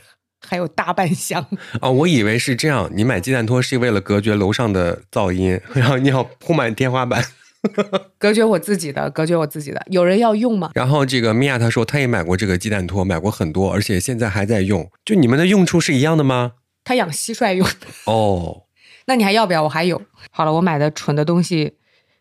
[0.51, 1.47] 还有大半箱。
[1.81, 7.25] 哦，我以为是这样，你买鸡蛋托是为了隔绝楼上的噪音， 然后你要铺满天花板，
[8.19, 9.81] 隔绝我自己的，隔绝我自己的。
[9.91, 10.73] 有人要用吗？
[10.75, 14.91] 然后这个米娅她说她也买过这个鸡蛋托，买过很多，而且现在还在用。
[15.05, 16.55] 就你们的用处是一样的吗？
[16.83, 17.87] 她养蟋蟀用的。
[18.07, 18.65] 哦。
[19.07, 19.63] 那你还要不要？
[19.63, 20.03] 我还有。
[20.33, 21.75] 好了，我买的蠢的东西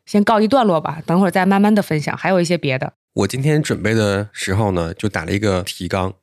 [0.06, 2.16] 先告一段落吧，等会儿再慢慢的分享。
[2.16, 2.94] 还有一些别的。
[3.14, 6.14] 我今天准备的时候呢，就打了一个提纲，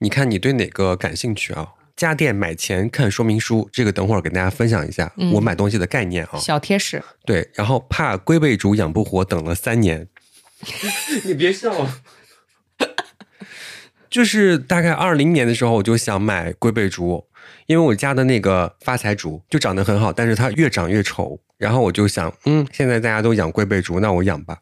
[0.00, 1.68] 你看你对哪个感兴趣啊？
[1.94, 6.38] 家电买前看说明书，这个等会儿给大家分享一下我买东西的概念啊。
[6.38, 7.02] 小贴士。
[7.26, 10.08] 对，然后怕龟背竹养不活，等了三年。
[11.24, 11.70] 你别笑。
[14.08, 17.26] 就是大概二零年的时候，我就想买龟背竹。
[17.66, 21.38] 因为我家的那个发财竹就长得很好，但是它越长越丑。
[21.58, 24.58] 然后我就想，嗯，现在大家都养龟背竹，那我养吧。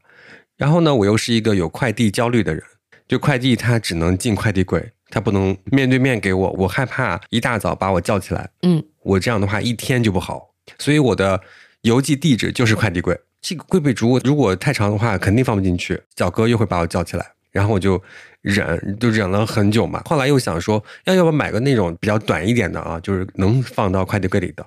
[0.57, 2.63] 然后呢，我又是一个有快递焦虑的人，
[3.07, 8.49] 就快递它只能进快递柜，它不能面对面给我，我害怕一大早把我叫起来。
[8.63, 11.41] 嗯，我这样的话一天就不好，所以我的
[11.83, 13.19] 邮寄地址就是快递柜。
[13.41, 17.25] 这个龟背竹如果太长的话，肯定放不进去，小哥又会把我叫起来。
[17.51, 18.01] 然后我就
[18.43, 20.03] 忍，就忍了很久嘛。
[20.05, 24.65] 后来又想说，要要不买个那种比较短一点的啊，就是能放到快递柜里的。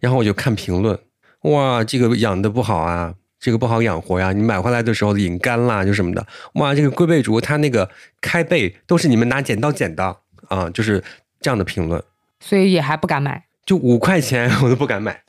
[0.00, 0.98] 然后我就看评论，
[1.42, 4.32] 哇，这个养的不好啊，这个不好养活呀。
[4.32, 6.24] 你买回来的时候引干啦，就什么的。
[6.54, 10.16] 哇，这个龟背竹它那个开背都是你们拿剪刀剪的
[10.48, 11.02] 啊，就是
[11.40, 12.00] 这样的评论。
[12.38, 15.22] 所以也还不敢买，就五块钱我都不敢买。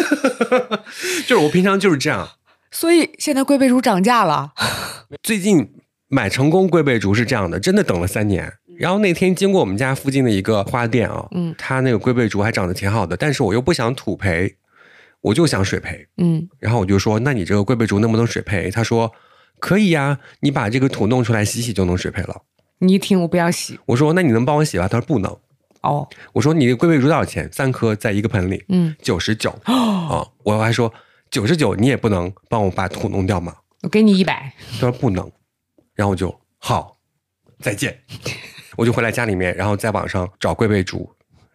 [1.26, 2.28] 就是我平常就是这样。
[2.70, 4.52] 所以现在龟背竹涨价了，
[5.24, 5.72] 最近。
[6.14, 14.54] 买成功龟背竹是这样的，真的等了三年，然后那天经过我们家附近的一个花店啊，嗯它那个龟背竹还长得挺好的，但是我又不想土培，
[15.22, 16.06] 我就想水培。
[16.18, 18.70] 嗯，然后我就说，那你这个龟背竹能不能水培？
[18.70, 19.10] 他说
[19.58, 22.42] 可以呀、你把这个土弄出来洗洗就能水培了。
[22.78, 24.86] 你一听我不要洗我说那你能帮我洗吧？
[24.86, 25.38] 他说不能。
[25.82, 27.48] 哦，我说你的龟背竹多少钱？
[27.52, 30.24] 三颗在一个盆里，嗯，九十九啊。
[30.44, 30.92] 我还说
[31.30, 33.56] 九十九，你也不能帮我把土弄掉吗？
[33.82, 35.28] 我给你一百，他说不能，
[35.94, 36.98] 然后我就好，
[37.60, 37.98] 再见，
[38.76, 41.10] 我就回来家里面，然后在网上找龟背竹，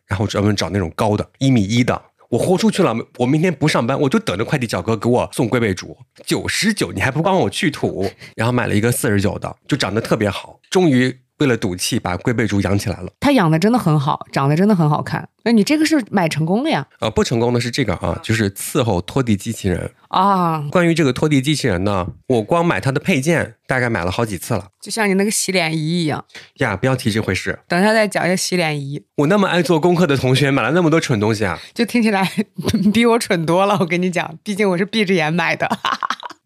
[0.05, 2.01] 然后专门找那种高的，一米一的。
[2.29, 13.11] 我豁出去了，我明天不上班，我就等着快递小哥给我送龟背竹，九十九，你还不帮我去土，然后买了一个四十九的，就长得特别好，终于为了赌气把龟背竹养起来了。
[13.19, 15.27] 它养的真的很好，长得真的很好看。
[15.43, 16.85] 那你这个是买成功了呀？
[16.99, 19.91] 呃，不成功的是这个啊，就是伺候拖地机器人。
[20.09, 26.23] 啊，关于这个拖地机器人呢，我光买它的配件大概买了好几次了就像你那个洗脸仪一样。
[26.55, 27.59] 呀，不要提这回事。
[27.67, 31.57] 等一下再讲一下洗脸仪，我那么爱做功课的同学，买了那么多蠢东西啊！
[31.73, 32.29] 就听起来
[32.93, 33.77] 比我蠢多了。
[33.79, 35.69] 我跟你讲，毕竟我是闭着眼买的。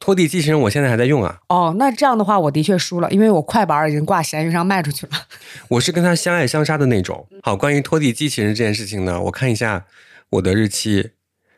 [0.02, 5.12] 拖地机器人我现在还在用啊，哦，那这样的话我的确输了，因为我快板已经挂闲鱼上卖出去了。
[5.70, 7.28] 我是跟他相爱相杀的那种。
[7.44, 9.86] 好，关于拖地机器人这件事情呢，我看一下
[10.32, 11.12] 我的日期，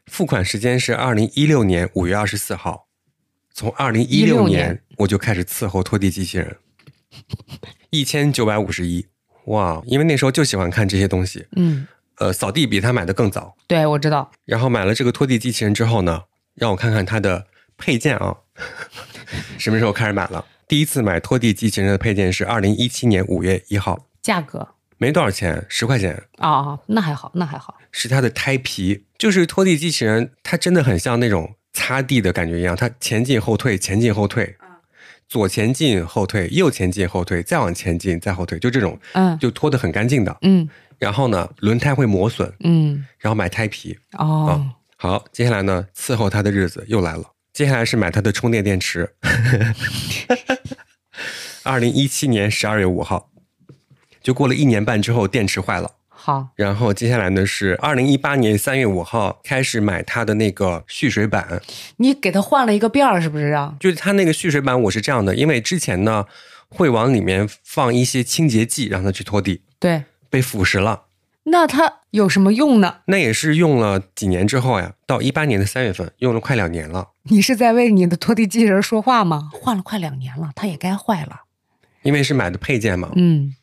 [0.07, 2.87] 付款时间是二零一六年五月二十四号，
[3.53, 6.57] 从二零一六16年年我就开始伺候拖地机器人，
[7.91, 9.07] 一千九百五十一，
[9.45, 9.81] 哇！
[9.85, 13.55] 因为那时候就喜欢看这些东西，嗯，呃，扫地比他买的更早。
[13.67, 14.29] 对，我知道。
[14.43, 16.23] 然后买了这个拖地机器人之后呢，
[16.55, 17.47] 让我看看它的
[17.83, 18.33] 配件啊，
[19.59, 20.45] 什么时候开始买了？
[20.69, 24.65] 第一次买拖地机器人的配件是二零一七年五月一号，价格？
[24.97, 27.77] 没多少钱，十块钱，啊、那还好，那还好。
[27.91, 29.03] 是它的胎皮。
[29.17, 34.55] 就是拖地机器人，它真的很像那种擦地的感觉一样，它前进后退，前进后退，
[35.27, 39.37] 左前进后退，右前进后退，再往前进再后退，就这种，嗯。
[39.39, 40.37] 就拖得很干净的。
[40.43, 40.69] 嗯。
[40.99, 44.65] 然后呢，轮胎会磨损，嗯，然后买胎皮，哦，
[44.95, 47.25] 好，接下来呢，伺候它的日子又来了。
[47.53, 49.13] 接下来是买它的充电电池。
[51.61, 53.29] 二零一七年十二月五号，
[54.21, 55.91] 就过了一年半之后，电池坏了。
[56.09, 61.61] 好，然后接下来呢是二零一八年三月五号开始买它的那个蓄水板，
[61.97, 63.75] 你给它换了一个辫儿，是不是啊？
[63.79, 66.25] 就是它那个蓄水板我是这样的，因为之前呢
[66.69, 71.03] 会往里面放一些清洁剂让它去拖地，对，被腐蚀了。
[71.43, 72.97] 那它有什么用呢？
[73.07, 77.09] 那也是用了几年之后呀，到一八年的三月份，用了快两年了。
[77.23, 79.49] 你是在为你的拖地机器人说话吗？
[79.51, 81.41] 换了快两年了，它也该坏了。
[82.03, 83.55] 因为是买的配件嘛，嗯，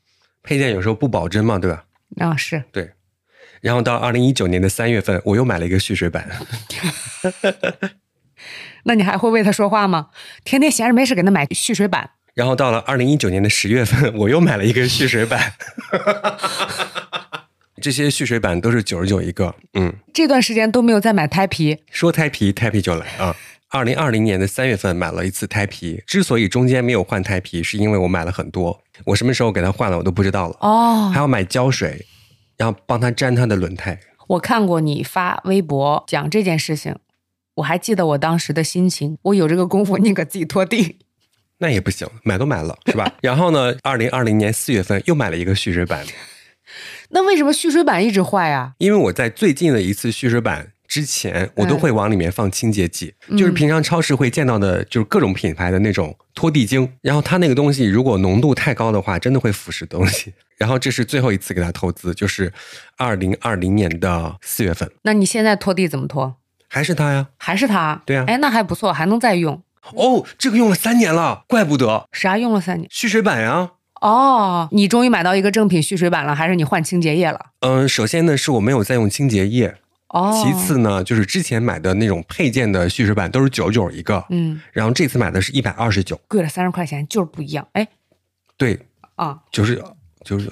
[0.42, 1.84] 配件有时候不保真嘛，对吧？
[2.18, 2.90] 啊是，对。
[3.60, 6.28] 然后到二零一九年的三月份，我又买了一个蓄水板，
[8.82, 10.08] 那你还会为它说话吗？
[10.42, 15.52] 天天闲着没事给它买蓄水板，然后到了二零一九年的十月份，我又买了一个蓄水板。
[17.80, 21.78] 这些蓄水板都是九十九一个，嗯，这段时间都没有再买胎皮。
[21.90, 23.34] 说胎皮，胎皮就来啊。
[23.70, 30.56] 二零二零年的三月份买了一次胎皮，之所以中间没有换胎皮，是因为我买了很多，我什么时候给它换了我都不知道了。
[30.60, 32.04] 哦还，要买胶水，
[32.56, 33.98] 然后帮它粘它的轮胎。
[34.26, 36.96] 我看过你发微博讲这件事情，
[37.54, 39.16] 我还记得我当时的心情。
[39.22, 40.98] 我有这个功夫，宁可自己拖地。
[41.58, 43.12] 那也不行，买都买了，是吧？
[43.22, 46.04] 然后呢，二零二零年四月份又买了一个蓄水板，
[47.10, 48.72] 那为什么蓄水板一直坏啊？
[48.78, 56.92] 因为我在最近的一次蓄水板之前，我都会往里面放清洁剂，嗯就是平常超市会见到的，就是各种品牌的那种拖地精。
[57.02, 60.32] 然后它那个东西如果浓度太高的话，真的会腐蚀东西。
[60.58, 62.52] 然后这是最后一次给它投资，就是
[62.96, 66.36] 二零二零年的四月份，那你现在拖地怎么拖？
[66.68, 67.28] 还是它呀？
[67.38, 68.02] 还是它？
[68.04, 69.62] 对啊哎，那还不错，还能再用。
[69.94, 72.86] 哦，这个用了三年了，怪不得啥用了三年？
[72.90, 73.70] 蓄水板呀。
[74.00, 77.52] 哦，你终于买到一个正品蓄水板了，还是你换清洁液了？
[77.60, 79.76] 嗯，首先呢是我没有再用清洁液，
[80.08, 87.68] 哦，其次呢就是之前买的那种配件的蓄水板都是九九一个，嗯，然后这次买的是一百二十九，贵了三十块钱，就是不一样。
[87.72, 87.86] 哎，
[88.56, 88.86] 对，
[89.16, 89.84] 啊，就是
[90.24, 90.50] 就是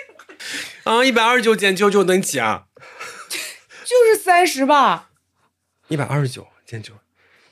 [0.84, 2.64] 啊，一百二十九减九九等于几啊？
[3.84, 5.08] 就是三十吧。
[5.88, 6.92] 一百二十九减九，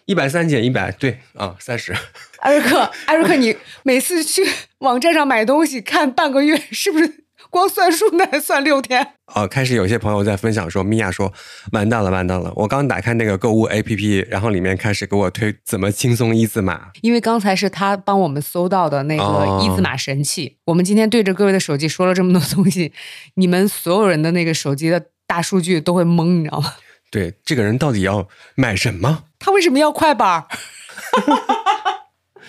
[0.05, 1.97] 一百三减一百，对啊，三十。
[2.39, 4.47] 艾瑞克，艾瑞克，你每次去
[4.81, 9.15] 网站上买东西看半个月，是不是光算数那还算六天？
[9.35, 11.33] 哦，开始有些朋友在分享说，米娅说
[11.73, 12.53] 完蛋了，完蛋了！
[12.55, 16.91] 我刚打开那个购物 APP，然后里面开始给我推怎么轻松一字马。
[17.03, 20.57] 因为刚才是他帮我们搜到的那个哦一字马神器。
[20.67, 22.93] 我们今天对着各位的手机说了这么多东西，
[23.35, 26.75] 你们所有人的那个手机的大数据都会懵，你知道吗？
[27.11, 29.25] 对，这个人到底要买什么？
[29.39, 30.47] 他为什么要快板儿？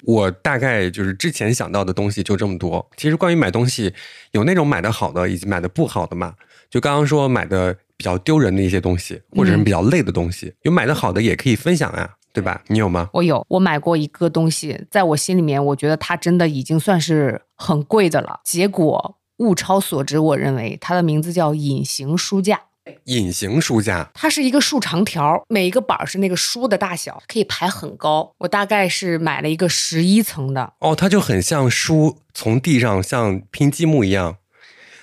[0.03, 2.85] 我大概就是之前想到的东西就这么多。
[2.97, 3.93] 其实关于买东西，
[4.31, 6.33] 有那种买的好的，以及买的不好的嘛。
[6.69, 12.61] 就刚刚说买的比较丢人的一些东西，或者是比较累的东西，有买的好的也可以分享呀，对吧？
[12.67, 13.09] 你有吗？
[13.13, 18.41] 我有，我买过一个东西，在我心里面，我觉得它真的已经算是很贵的了。
[18.43, 22.61] 结果物超所值，我认为它的名字叫隐形书架。
[23.05, 28.33] 隐形书架，它是一个竖长条，每一个板儿是那个书的大小，可以排很高。
[28.39, 34.37] 我大概是买了一个十一层的，哦，它就很像书从地上像拼积木一样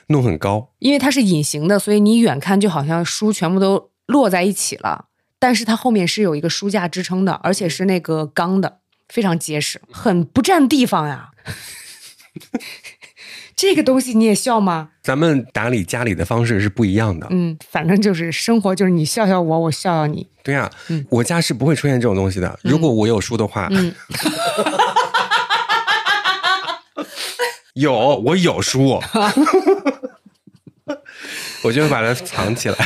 [0.09, 0.72] 弄很高。
[0.79, 5.07] 因为它是隐形的，所以你远看就好像书全部都摞在一起了。
[5.38, 11.31] 但是它后面是有一个书架支撑的，而且是那个钢的，非常结实，很不占地方呀。
[13.57, 14.90] 这个东西你也笑吗？
[15.03, 17.27] 咱们打理家里的方式是不一样的。
[17.31, 20.29] 嗯，反正就是生活，就是你笑笑我，我笑笑你。
[20.42, 22.59] 对呀、嗯我家是不会出现这种东西的。
[22.62, 23.92] 如果我有书的话，嗯
[27.75, 27.92] 有
[28.25, 28.85] 我有书，
[31.64, 32.77] 我就会把它藏起来。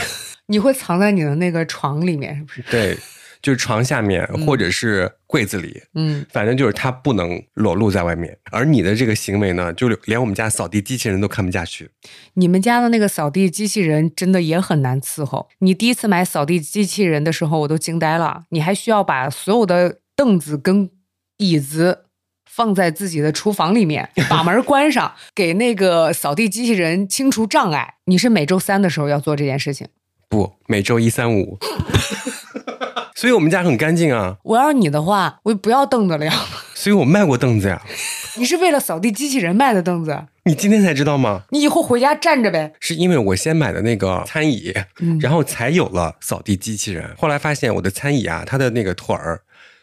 [0.46, 2.62] 你会藏在你的那个床里面，是不是？
[2.70, 2.96] 对，
[3.42, 8.37] 就是床下面或者是柜子里，嗯，反正就是它不能裸露在外面。
[8.50, 11.90] 而你的这个行为呢，就连我们家扫地机器人都看不下去。
[12.35, 15.48] 你们家的那个扫地机器人真的也很难伺候。
[15.61, 18.44] 你第一次买扫地机器人的时候，我都惊呆了。
[18.50, 20.90] 你还需要把所有的凳子跟
[21.38, 22.05] 椅子
[22.44, 27.94] 放在自己的厨房里面， 把门关上，给那个扫地机器人清除障碍。
[28.05, 29.88] 你是每周三的时候要做这件事情。
[30.29, 31.59] 不，每周一三五。
[33.20, 36.33] 所以我们家很干净啊，我要是你的话，我就不要凳子了呀。
[36.74, 37.83] 所以我卖过凳子呀。
[38.38, 41.42] 你是为了扫地机器人卖的凳子，你今天才知道吗？
[41.50, 42.72] 你以后回家站着呗。
[42.80, 47.14] 是因为我先买的那个餐椅，嗯然后才有了扫地机器人。
[47.18, 49.42] 后来发现我的餐椅啊，它的那个腿儿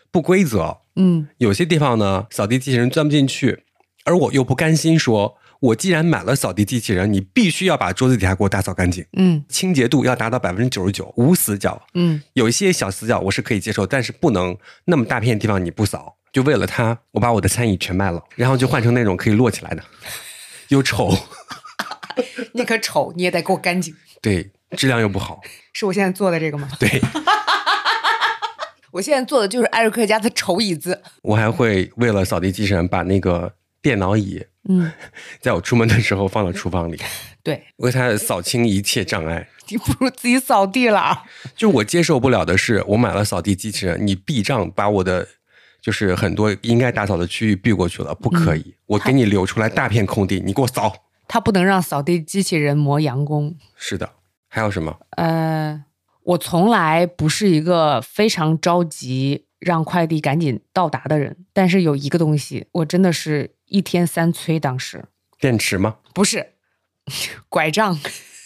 [0.09, 3.65] 不规则，嗯有些地方呢扫地机器人钻不进去，
[4.05, 11.81] 而我又不甘心说，我既然买了扫地机器人，你必须要把桌子底下给我打扫干净，嗯清洁度要达到百分之九十九，无死角。
[11.93, 16.17] 嗯，有一些小死角我是可以接受，但是不能那么大片地方你不扫。
[16.31, 19.83] 就为了它，我把我的餐椅全卖了，然后就换成那种可以摞起来的，
[20.67, 21.11] 又丑，
[22.53, 23.95] 你可丑，你也得给我干净。
[24.21, 25.41] 对，质量又不好，
[25.73, 26.69] 是我现在做的这个吗？
[26.79, 27.01] 对。
[28.91, 31.03] 我现在做的就是艾瑞克家的丑椅子。
[31.21, 33.53] 我还会为了扫地机器人把那个
[33.87, 34.91] 电脑椅，嗯，
[35.39, 36.99] 在我出门的时候放到厨房里，
[37.41, 39.47] 对为它扫清一切障碍。
[39.69, 41.23] 你不如自己扫地了。
[41.55, 45.25] 就我接受不了的是，我买了扫地机器人，你避障把我的
[45.81, 48.75] 就是很多应该打扫的区域避过去了，不可以。
[48.87, 50.93] 我给你留出来大片空地，你给我扫。
[51.29, 53.55] 他不能让扫地机器人磨洋工。
[53.77, 54.09] 是的，
[54.49, 54.97] 还有什么？
[55.11, 55.85] 呃，
[56.23, 64.59] 我从来不是一个非常着急让快递赶紧到达的人，但是有一个东西，我真的是一天三催。
[64.59, 65.05] 当时
[65.39, 65.97] 电池吗？
[66.13, 66.53] 不是
[67.49, 67.99] 拐杖。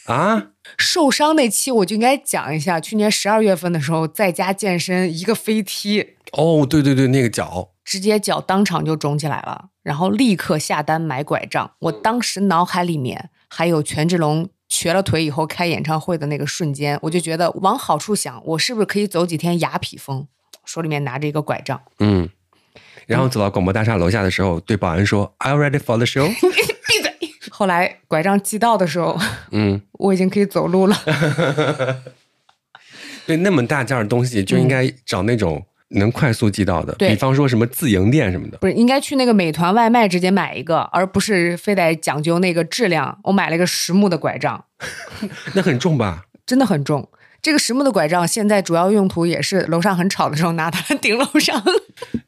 [0.08, 11.76] 啊，受伤那期我就应该讲一下，去年十二月份的时候在家健身，一个飞踢，哦，对对对，那个脚，直接脚当场就肿起来了，然后立刻下单买拐杖。
[11.80, 20.28] 我当时脑海里面还有权志龙瘸了腿以后开演唱会的那个瞬间，我就觉得往好处想，我是不是可以走几天雅痞风？
[20.66, 22.28] 手里面拿着一个拐杖，嗯。
[23.12, 27.14] 然后走到广播大厦楼下的时候，对保安说： “Are you ready for the show？” 闭嘴。
[27.50, 29.20] 后来拐杖寄到的时候，
[29.52, 30.98] 嗯，我已经可以走路了。
[33.28, 38.58] 对，那么大件儿的东西就应该找那种能快速寄到的，对比方说什么自营店什么的。
[38.58, 43.20] 不是应该去那个美团外卖直接买一个，而不是非得讲究那个质量。
[43.24, 44.66] 我买了一个实木的拐杖，
[45.54, 46.26] 那很重吧？
[46.46, 47.08] 真的很重。
[47.42, 51.62] 这个实木的拐杖现在主要用途也是楼上很吵的时候拿它 顶楼上。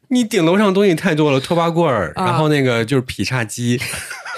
[0.09, 3.79] 你顶楼上东西太多了，拖把棍儿，啊然后那个就是劈叉机，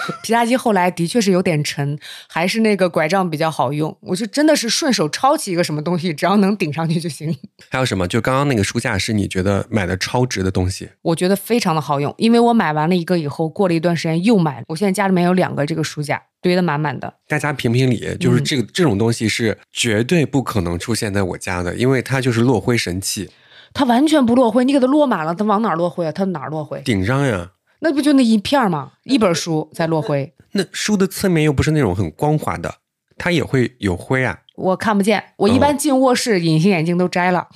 [0.23, 3.95] 皮萨机后来的确是有点沉，还是那个拐杖比较好用。
[4.01, 7.35] 我就真的是顺手抄起一个什么东西，只要能顶上去就行。
[7.69, 8.07] 还有什么？
[8.07, 10.89] 就刚刚那个书架是你觉得买的超值的东西？
[11.01, 14.65] 我觉得非常的好用，因为我买完了一个以后，过了一段时间又买了。
[14.67, 17.13] 我现在家里面有两个这个书架，堆得满满的。
[17.27, 23.29] 大家评评理，就是这个、这种东西是绝对不可能出现在我家的，因为它就是落灰神器，
[23.73, 26.11] 它完全不落灰，你给它落满了，它往哪儿落灰啊？
[26.11, 26.81] 它哪儿落灰？
[26.81, 27.51] 顶上呀。
[27.85, 28.93] 那不就那一片儿吗？
[29.03, 32.77] 一本书在落灰，那书的侧面又不是那种很光滑的，
[33.15, 34.39] 它也会有灰啊。
[34.55, 35.23] 我看不见。
[35.37, 37.47] 我一般进卧室，隐形眼镜都摘了，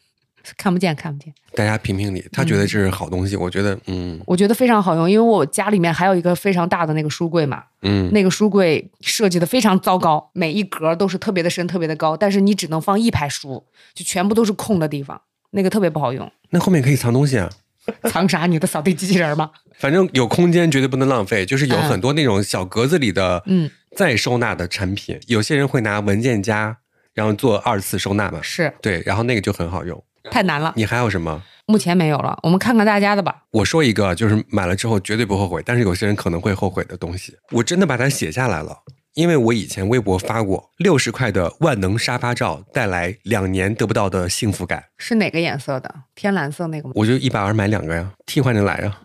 [0.58, 1.32] 看不见，看不见。
[1.54, 13.64] 大家评评理，他觉得这是好东西，我觉得，嗯我觉得非常好用，因为我家里面还有一个非常大的那个书柜嘛，嗯，那个书柜设计的非常糟糕，每一格都是特别的深、特别的高，但是你只能放一排书，
[13.94, 15.22] 就全部都是空的地方，
[15.52, 16.30] 那个特别不好用。
[16.50, 17.50] 那后面可以藏东西啊。
[18.10, 18.46] 藏啥？
[18.46, 19.50] 你的扫地机器人吗？
[19.78, 26.76] 反正有空间绝对不能浪费，就是有嗯很多那种小格子里的嗯，再收纳的产品，有些人会拿文件夹，
[27.14, 28.40] 然后做二次收纳嘛。
[28.42, 30.02] 是对，然后那个就很好用。
[30.30, 31.42] 太难了，你还有什么？
[31.66, 32.38] 目前没有了。
[32.42, 33.44] 我们看看大家的吧。
[33.52, 38.76] 我说一个，就是买了之后绝对不后悔，但是有些人可能会后悔的东西，我真的把它写下来了。
[39.14, 45.94] 因为我以前微博发过，六十块的万能沙发罩带来两年得不到的幸福感，是哪个颜色的？
[46.14, 46.94] 天蓝色那个吗？
[46.96, 48.98] 我就一百二买两个呀，替换着来呀。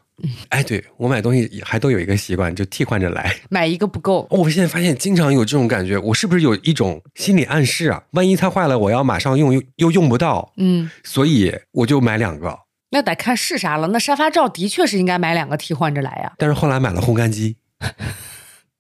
[0.48, 3.36] 哎，对我买东西还都有一个习惯，就替换着来。
[3.50, 4.26] 买一个不够。
[4.30, 8.04] 哦，我现在发现经常有这种感觉，我是不是有一种心理暗示啊？
[8.12, 12.60] 万一它坏了，我要马上用又又用不到，嗯，所以我就买两个。
[12.92, 13.88] 那得看是啥了。
[13.88, 16.32] 那沙发罩的确是应该买两个替换着来呀。
[16.38, 17.58] 但是后来买了烘干机，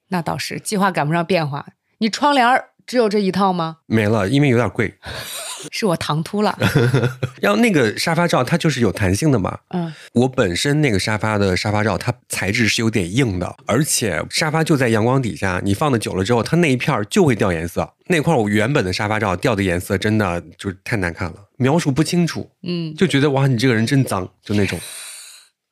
[0.09, 1.65] 那倒是，计划赶不上变化。
[1.99, 3.77] 你窗帘儿只有这一套吗？
[3.85, 4.93] 没了，因为有点贵。
[5.71, 6.55] 是我唐突了。
[7.41, 17.95] 然后那个沙发罩它就是有弹性的嘛，嗯，我本身那个沙发的沙发罩，它材质是有点硬的，而且沙发就在阳光底下，你放的久了之后，它那一片儿就会掉颜色。
[18.07, 24.79] 那块我原本的沙发罩掉的颜色真的就是太难看了，描述不清楚，嗯，就觉得哇，你这个人真脏，就那种。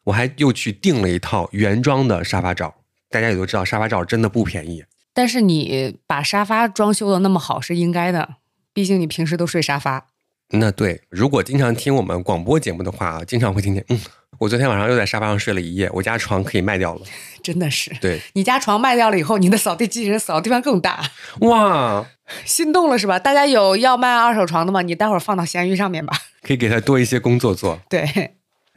[0.05, 2.73] 我还又去订了一套原装的沙发罩，
[3.13, 4.83] 大家也都知道，沙发罩真的不便宜。
[5.13, 8.37] 但是你把沙发装修的那么好是应该的，
[8.73, 10.07] 毕竟你平时都睡沙发。
[10.49, 13.99] 那对，如果经常听我们广播节目的话，经常会听见，嗯，
[14.39, 17.01] 我昨天晚上又在沙发上睡了一夜，我家床可以卖掉了。
[17.43, 21.11] 真的是，对，你家床卖掉了以后，你的扫地机器人扫的地方更大，
[21.41, 22.05] 哇，
[22.45, 23.19] 心动了是吧？
[23.19, 24.81] 大家有要卖二手床的吗？
[24.81, 26.17] 你待会儿放到闲鱼上面吧。
[26.41, 27.79] 可以给他多一些工作做。
[27.89, 28.35] 对，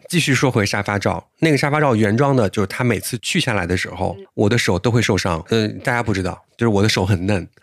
[0.09, 5.45] 继续说回沙发罩，那个沙发罩原装的，就是它每次去下来的时候，我的手都会受伤。
[5.51, 7.49] 嗯、大家不知道，就是我的手很嫩，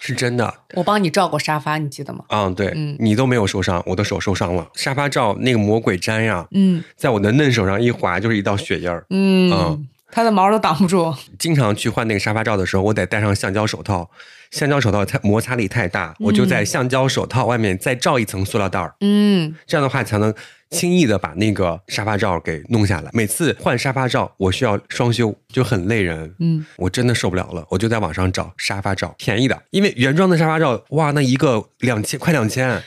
[0.00, 0.52] 是真的。
[0.74, 2.24] 我帮你照过沙发，你记得吗？
[2.28, 4.68] 嗯、对、嗯你都没有受伤，我的手受伤了。
[4.74, 9.06] 沙发罩那个魔鬼粘呀，嗯在我的嫩手上一划就是一道血印儿。
[9.10, 11.12] 嗯嗯，它的毛都挡不住。
[11.40, 14.08] 经常去换那个沙发罩的时候，我得戴上橡胶手套，
[14.52, 18.94] 橡胶手套它摩擦力太大，我就在橡胶手套外面再罩一层塑料袋儿。
[19.00, 20.32] 嗯，这样的话才能
[20.70, 23.10] 轻易的把那个沙发罩给弄下来。
[23.12, 26.32] 每次换沙发罩，我需要双修，就很累人。
[26.38, 32.80] 嗯，我真的受不了了，我就在网上找沙发罩，便宜的，因为原装的沙发罩，哇，那一个两千，快两千，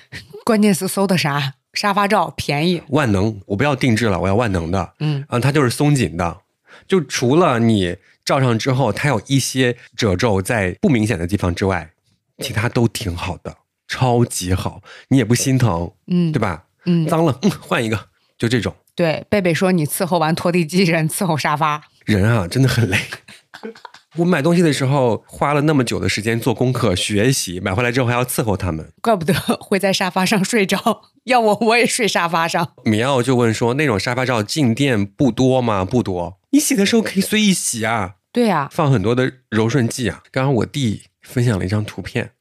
[0.45, 1.55] 关键是搜的啥？
[1.73, 2.81] 沙发罩便宜。
[2.87, 4.93] 万能，我不要定制了，我要万能的。
[5.01, 6.37] 嗯啊，它就是松紧的，
[6.87, 11.91] 就除了你照上之后，它有一些褶皱在不明显的地方之外，
[12.39, 13.57] 其他都挺好的，
[13.87, 16.65] 超级好，你也不心疼，嗯，对吧？
[16.85, 18.07] 嗯，脏了，嗯，换一个，
[18.37, 18.75] 就这种。
[18.95, 21.83] 对，贝贝说你伺候完拖地机器人，伺候沙发。
[22.05, 22.97] 人啊，真的很累。
[24.15, 28.91] 我买东西的时候花了那么久的时间做功课、学习，买回来之后还要伺候他们。
[29.01, 32.73] 怪不得会在沙发上睡着，要我我也睡沙发上。
[32.85, 35.83] 米奥就问说：“那种沙发罩静电不多吗？
[35.83, 36.39] 不多。
[36.51, 42.31] 你洗的时候可以随意洗啊，对呀、放很多的柔顺剂啊。”刚刚我弟分享了一张图片，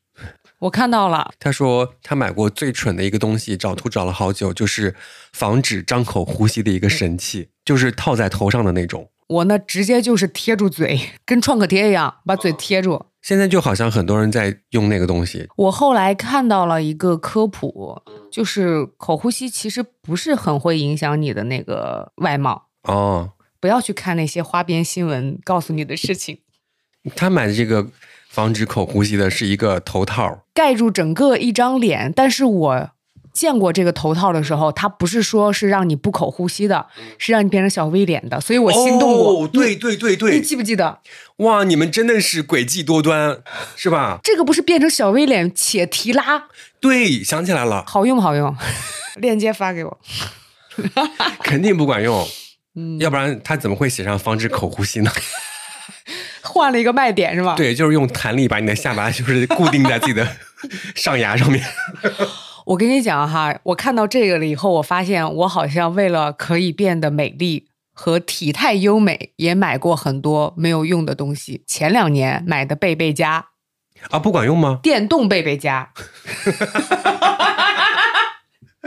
[0.66, 1.32] 我看到了。
[1.38, 4.94] 他说他买过最蠢的一个东西，找图找了好久，就是
[5.32, 9.08] 防止张口呼吸的一个神器，就是套在头上的那种。
[9.28, 13.06] 我呢直接就是贴住嘴，跟创可贴一样，把嘴贴住。
[13.22, 18.00] 现在就好像很多人在用那个东西，我后来看到了一个科普，
[18.30, 26.38] 就是口呼吸其实不是很会影响你的那个外貌，哦，不要去看那些花边新闻告诉你的事情，
[27.16, 27.88] 他买的这个
[28.36, 32.12] 防止口呼吸的是一个头套，盖住整个一张脸。
[32.14, 32.90] 但是我
[33.32, 36.84] 见过这个头套的时候，它不是说是让你不口呼吸的，
[37.16, 39.44] 是让你变成小 V 脸的，所以我心动过。
[39.44, 40.98] 哦，对对对你对，记不记得
[41.36, 43.38] 哇，你们真的是诡计多端，
[43.74, 44.18] 是吧？
[44.22, 48.54] 这个不是变成小 V 脸且提拉，对，想起来了，好用不好用？
[49.16, 49.98] 链接发给我。
[51.42, 52.28] 肯定不管用，
[52.74, 55.10] 嗯，要不然他怎么会写上防止口呼吸呢？
[56.46, 60.26] 换了一个卖点是吧？，对，就是用弹力把你的下巴就是固定在自己的
[60.94, 61.64] 上牙上面。
[62.66, 71.62] 我跟你讲哈，我看到这个了以后，我发现我好像为了可以变得美丽和体态优美，也买过很多没有用的东西。
[71.66, 73.46] 前两年买的贝贝佳
[74.10, 74.80] 啊，不管用吗？
[74.82, 75.90] 电动贝贝佳，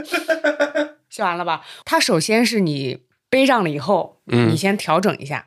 [1.08, 1.62] 笑完了吧？
[1.84, 2.98] 它首先是你
[3.28, 5.46] 背上了以后，嗯你先调整一下，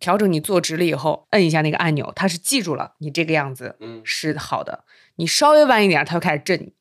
[0.00, 4.84] 调整你坐直了以后，摁一下那个按钮，它是记住了你这个样子嗯是好的。
[5.16, 6.72] 你稍微弯一点，它就开始震你。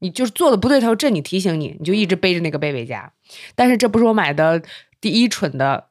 [0.00, 3.12] 你就是做的不对，它就震你，提醒你，你就一直背着那个背背夹。
[3.54, 4.62] 但是这不是我买的
[5.00, 5.88] 第一蠢的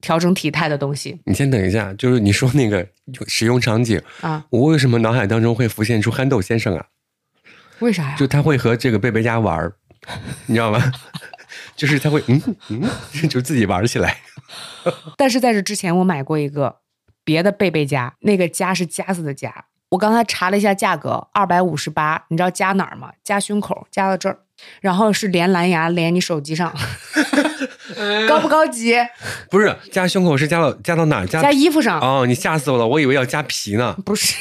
[0.00, 2.86] 调整体态的东西你先等一下，就是你说那个
[3.26, 4.46] 使用场景，啊？
[4.50, 6.86] 我为什么脑海当中会浮现出憨豆先生啊？
[7.80, 8.16] 为啥呀？
[8.16, 9.74] 就他会和这个贝贝家玩儿，
[10.46, 10.92] 你知道吗？
[11.76, 12.82] 就是他会嗯嗯，
[13.28, 14.16] 就自己玩起来。
[15.16, 16.76] 但是在这之前，我买过一个
[17.24, 19.66] 别的贝贝夹，那个夹是夹子的夹。
[19.90, 22.24] 我刚才查了一下价格，二百五十八。
[22.28, 23.12] 你知道夹哪儿吗？
[23.22, 24.38] 夹胸口，夹到这儿，
[24.80, 26.74] 然后是连蓝牙，连你手机上，
[28.28, 28.96] 高不高级？
[29.48, 31.26] 不是夹胸口，是夹到夹到哪儿？
[31.26, 32.00] 夹夹衣服上。
[32.00, 33.96] 哦，你吓死我了，我以为要夹皮呢。
[34.04, 34.34] 不是，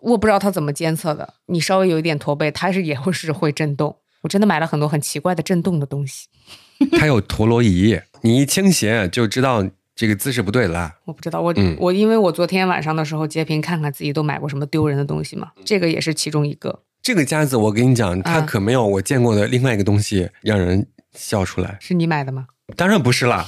[0.00, 1.34] 我不知道它怎么监测的。
[1.46, 3.98] 你稍微有一点驼背，它是也会是会震动。
[4.22, 6.28] 我真的买了很多很奇怪的震动的东西。
[6.98, 10.94] 它有陀螺仪，你一倾斜就知道这个姿势不对了。
[11.04, 16.82] 我不知道，我、嗯我因为我昨天晚上的时候截屏看看自己都买过什么丢人的东西嘛，这个也是其中一个。
[17.02, 21.76] 这个夹子，我跟你讲，它啊可没有我见过的另外一个东西让人笑出来。
[21.80, 22.46] 是你买的吗？
[22.76, 23.46] 当然不是啦，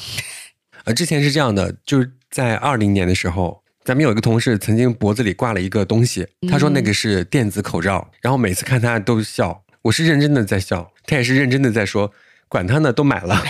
[0.85, 12.13] 呃，之前是这样的，就是在二零年的时候，咱们有一个同事曾经脖子里挂了一个东西，他说那个是电子口罩，然后每次看他都笑，我是认真的在笑，他也是认真的在说，
[12.49, 13.43] 管他呢，都买了。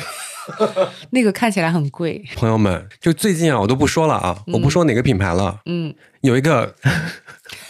[1.11, 2.25] 那个看起来很贵。
[2.37, 6.75] 朋友们，就最近啊，我都不说了啊，我不说哪个品牌了，嗯，有一个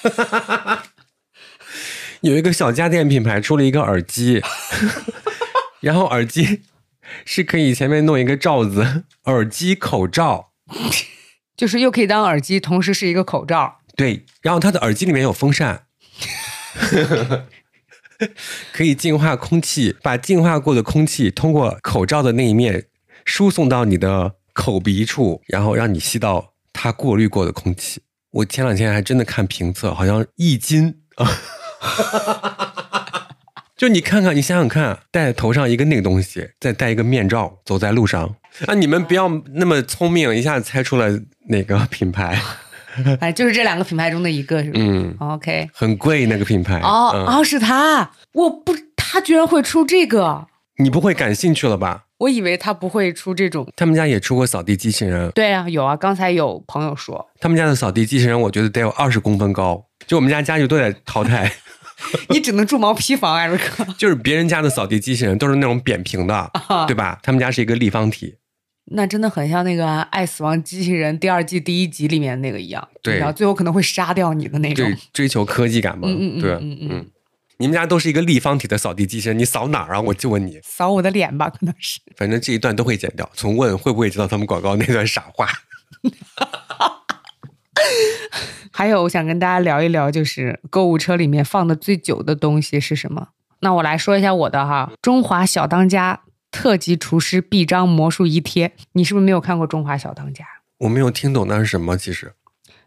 [2.21, 4.43] 有一个小家电品牌出了一个耳机，
[5.81, 6.63] 然后耳机
[7.25, 10.51] 是可以前面弄一个罩子，耳机口罩。
[11.57, 13.81] 就是又可以当耳机，同时是一个口罩。
[13.97, 15.83] 对，然后它的耳机里面有风扇，
[18.73, 22.87] 可以净化空气，把净化过的空气通过口罩的那一面
[23.25, 28.03] 输送到你的口鼻处，然后让你吸到它过滤过的空气。
[28.33, 31.29] 我前两天还真的看评测，好像一斤啊。
[33.77, 42.39] 就你看看，你想想看，戴头上一个那个东西，再戴一个面罩，走在路上，啊，你们不要那么聪明，一下子猜出了哪个品牌。
[43.21, 46.81] 哎，就是这两个品牌中的一个，是吧、嗯，o k 很贵那个品牌。
[46.81, 50.47] 哦、嗯哦，是他，我不，他居然会出这个，
[50.79, 52.05] 你不会感兴趣了吧？
[52.19, 53.67] 我以为他不会出这种。
[53.75, 61.51] 他们家也出过扫地机器人，对啊，有啊，刚才有朋友说，他们家的扫地机器人我觉得得有二十公分高，就我们家家具都得淘汰。
[62.31, 63.87] 你只能住毛坯房，艾瑞克。
[63.99, 67.19] 就是别人家的扫地机器人都是那种扁平的，啊对吧？
[67.23, 68.35] 他们家是一个立方体。
[68.87, 74.99] 那真的很像那个《爱死亡机器人》第二季第一集里面那个一样，对然后最后可能会杀掉你的那种追。
[75.13, 77.07] 追求科技感嘛，嗯嗯嗯对，嗯嗯
[77.59, 80.01] 你们家都是一个立方体的扫地机器人，你扫哪儿啊？
[80.01, 82.01] 我就问你，扫我的脸吧，可能是。
[82.17, 83.31] 反正这一段都会剪掉。
[83.35, 85.47] 从问会不会知道他们广告那段傻话？
[88.73, 93.29] 还有，我想跟大家聊一聊，就是购物车里面放的最久的东西是什么？
[93.61, 98.73] 那我来说一下我的哈，中华小当家特级厨师臂章魔术一贴。
[98.93, 100.45] 你是不是没有看过中华小当家？
[100.79, 102.33] 我没有听懂那是什么，其实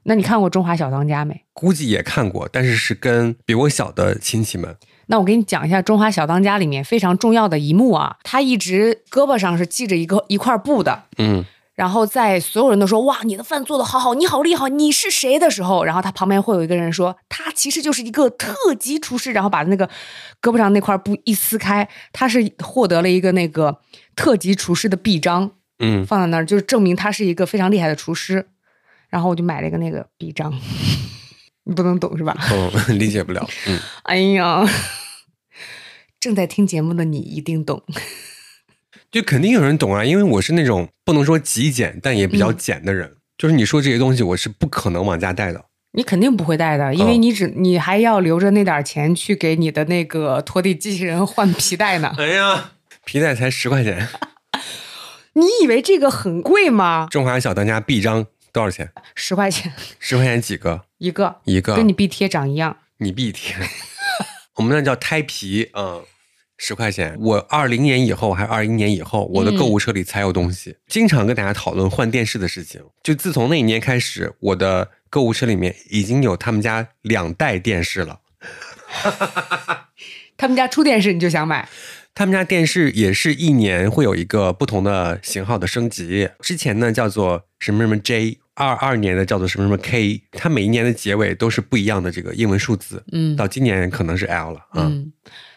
[0.03, 1.43] 那你看过中华小当家没？
[1.53, 4.76] 估计也看过，但是是跟比我小的亲戚们。
[5.07, 11.45] 那我给你讲一下《中华小当家》里面非常重要的一幕啊，他一直胳膊上是系着一个一块布的，嗯，
[11.76, 19.88] 然后在所有人都说哇你的饭做的好好，你好厉害，你是谁的时候，然后他旁边会有一个人说他其实就是一个特级厨师，然后把那个
[20.41, 23.80] 胳膊上那块布一撕开，他是获得了一个那个
[24.15, 28.47] 特级厨师的臂章，嗯，放在那儿就是证明他是一个非常厉害的厨师。
[29.09, 30.51] 然后我就买了一个那个臂章，
[31.65, 32.36] 你不能懂是吧？
[32.51, 33.47] 哦，理解不了。
[33.67, 34.67] 嗯，哎呀，
[36.19, 37.84] 正在听节目的你一定懂。
[39.14, 43.16] 就肯定有人懂啊，因为我是那种不能说极简，但也比较简的人。
[43.38, 45.66] 就是你说这些东西，我是不可能往家带的。
[45.91, 52.11] 你肯定不会带的，因为哦你只你还要留着那点钱去给你的那个拖地机器人换皮带呢。
[52.18, 52.72] 哎呀，
[53.05, 54.09] 皮带才十块钱，
[55.34, 57.07] 你以为这个很贵吗？
[57.11, 58.91] 中华小当家臂章多少钱？
[59.14, 60.82] 十块钱十块钱几个？
[60.97, 61.76] 一个，一个？
[61.76, 62.78] 跟你臂贴长一样。
[62.97, 63.55] 你臂贴，
[64.57, 66.01] 我们那叫胎皮，嗯，
[66.66, 67.18] 十块钱。
[67.20, 70.78] 我二零年以后还是二一年以后，我的购物车里才有东西。
[70.88, 72.82] 经常跟大家讨论换电视的事情。
[73.03, 78.22] 就自从那一年开始，我的购物车里面已经有他们家两代电视了。
[80.38, 81.68] 他们家出电视你就想买，
[82.16, 86.30] 他们家电视也是一年会有一个不同的型号的升级。
[86.39, 93.03] 之前呢叫做什么什么 J，二二年的叫做什么什么 K，它每一年的结尾都是不一样的这个英文数字。
[93.11, 94.88] 嗯到今年可能是 L 了啊。
[94.88, 95.11] 嗯，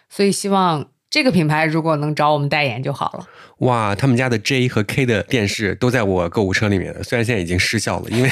[0.09, 3.27] 所以希望这个品牌如果能找我们代言就好了。
[3.61, 8.31] 哇，他们家的 J 和 K 的电视都在我购物车里面了，虽然现在已经失效了，因为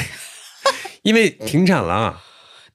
[1.01, 2.21] 因为停产了，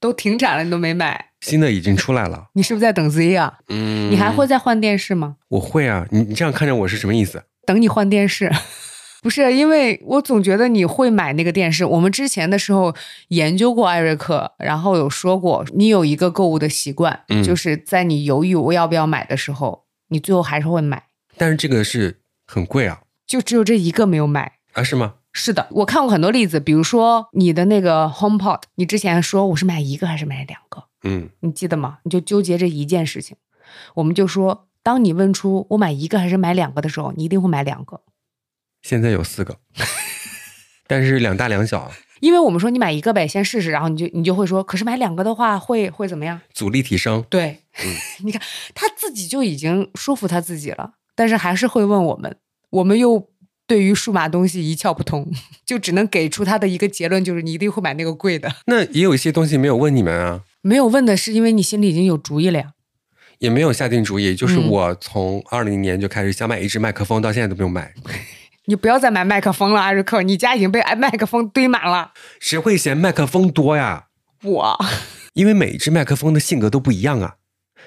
[0.01, 2.49] 都停产了，你都没买，新的已经出来了。
[2.55, 3.59] 你是不是在等 Z 啊？
[3.69, 5.37] 嗯，你还会再换电视吗？
[5.47, 7.45] 我会啊，你你这样看着我是什么意思？
[7.65, 8.51] 等你换电视。
[9.23, 11.85] 不是，因为我总觉得你会买那个电视。
[11.85, 12.93] 我们之前的时候
[13.29, 24.59] 研究过艾瑞克，然后有说过，你有一个购物的习惯，嗯就是在你犹豫我要不要买的时候，你最后还是会买，但是这个是很贵啊就只有这一个没有买。
[24.73, 25.15] 啊是吗？
[25.33, 31.99] 是的，我看过很多例子，比如说你的那个 HomePod，你之前说我是买一个还是买两个，嗯，你记得吗？
[32.05, 33.37] 你就纠结这一件事情。
[33.95, 38.03] 我们就说，当你问出我买一个还是买两个的时候，你一定会买两个，
[38.83, 39.59] 现在有四个，
[40.89, 46.41] 但是两大两小啊，因为我们说你买一个呗，先试试，然后你就你就会说，可是买两个的话会会怎么样？
[46.53, 47.25] 阻力提升。
[47.29, 47.59] 对，
[48.25, 48.41] 你看
[48.75, 52.37] 他自己就已经说服他自己了，但是还是会问我们，
[52.71, 53.29] 我们又
[53.67, 55.31] 对于数码东西一窍不通，
[55.65, 58.53] 就只能给出他的一个结论，就是你一定会买那个贵的。
[58.67, 62.73] 那也有一些东西没有问你们啊，没有问的是因为你心里已经有主意了呀。
[63.39, 64.37] 也没有下定主意。
[64.37, 67.95] 就是嗯我从二零年就开始想买一支麦克风，到现在都没有买。
[68.71, 72.13] 你不要再买麦克风了，艾瑞克，你家已经被麦克风堆满了。
[72.39, 74.07] 谁会嫌麦克风多呀？
[74.45, 74.79] 我
[75.35, 77.35] 因为每一只麦克风的性格都不一样啊，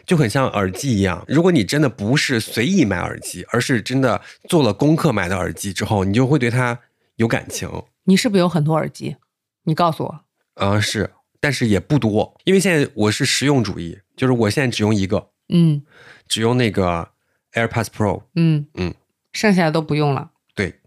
[0.06, 1.24] 就很像耳机一样。
[1.26, 6.78] 如果你真的不是随意买耳机，而是真的做了功课买的耳机之后，你就会对它
[7.16, 7.70] 有感情。
[8.04, 9.16] 你是不是有很多耳机？
[9.64, 10.20] 你告诉我。
[10.56, 15.82] 啊、是，但是也不多，因为现在我是实用主义，就是我现在只用一个，嗯
[16.28, 17.12] 只用那个
[17.54, 18.24] AirPods Pro。
[18.36, 18.94] 嗯嗯，
[19.32, 20.32] 剩下的都不用了。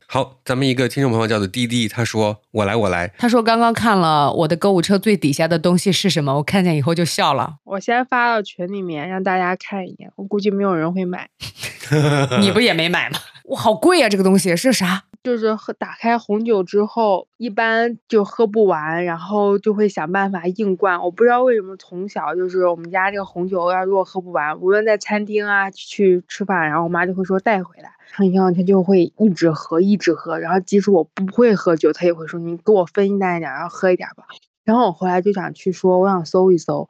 [0.08, 3.08] 对，好，咱们一个听众朋友叫做滴滴，他说：“我来，我来。
[3.18, 7.56] 他说刚刚看了我的购物车最底下的东西是什么，我看见以后就笑了。
[7.64, 11.28] 我先发到群里面让大家看一眼，我估计没有人会买。
[12.40, 13.18] 你不也没买吗？
[13.44, 14.08] 我，好贵啊！
[14.08, 15.04] 这个东西是啥？
[15.26, 21.02] 就是喝打开红酒之后，一般就喝不完，然后就会想办法硬灌。
[21.02, 27.90] 我不知道为什么从小就是我们家这个红酒要如果喝不完，无论在餐厅啊去吃饭，然后我妈就会说带回来，
[28.32, 34.26] 然后她就会一直喝一直喝，然后即使我不会喝酒，她也会说你给我分一担一点，然后喝一点吧。
[34.62, 36.88] 然后我后来就想去说，我想搜一搜，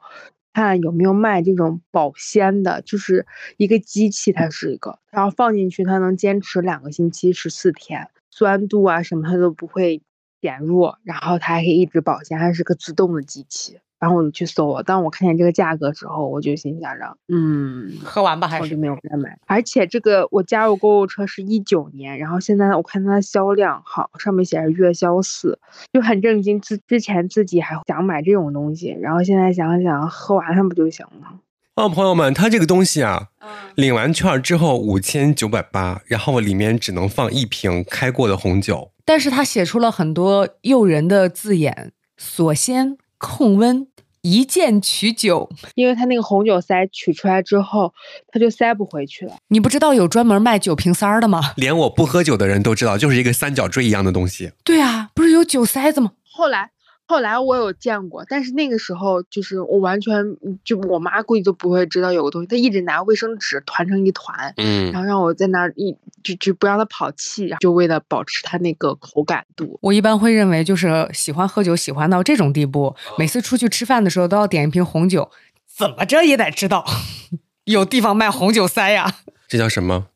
[0.53, 3.25] 看有没有卖这种保鲜的，就是
[3.57, 8.07] 一个机器，它是一个，然后放进去，它能坚持两个星期十四天，
[8.37, 10.03] 酸度啊什么它都不会
[10.41, 13.79] 减弱，然后它还可以一直保鲜，它是个自动的机器。
[13.99, 18.59] 然后我就去搜了，当我看见这个价格之后，我就心想着，嗯，喝完吧还？
[18.59, 19.39] 我就是没有再买。
[19.47, 25.57] 而且这个我加入购物车是一九年，然后现在我看它的销量好，上面写着月销四，
[25.91, 26.61] 就很震惊。
[26.61, 31.39] 之之前自己还想买这种东西，然后现在想想喝完它不就行了？”
[31.77, 33.27] 哦，朋友们，它这个东西啊，
[33.75, 38.91] 领完券儿之后五千九百八，然后里面只能放一瓶开过的红酒。
[39.05, 43.85] 但是它写出了很多诱人的字眼，锁鲜、控温、
[44.21, 45.51] 一键取酒。
[45.75, 47.93] 因为它那个红酒塞取出来之后，
[48.31, 49.35] 它就塞不回去了。
[49.49, 51.53] 你不知道有专门卖酒瓶塞儿的吗？
[51.57, 54.51] 连我不喝酒的人都知道，就是一个三角锥一样的东西。
[54.63, 56.13] 对啊，不是有酒塞子吗？
[56.23, 56.71] 后来，
[57.07, 60.23] 后来我有见过，但是那个时候就是我完全
[60.65, 69.79] 就我妈估计都不会知道有个东西，她一直拿卫生纸团成一团，嗯然后让我在那儿一就就不让它跑气，就为了保持它那个口感度。
[69.81, 75.31] 我一般会认为，就是喜欢喝酒，喜欢到这种地步，每次出去吃饭的时候都要点一瓶红酒，
[75.65, 76.85] 怎么着也得知道
[77.63, 79.15] 有地方卖红酒塞呀。
[79.47, 80.07] 这叫什么？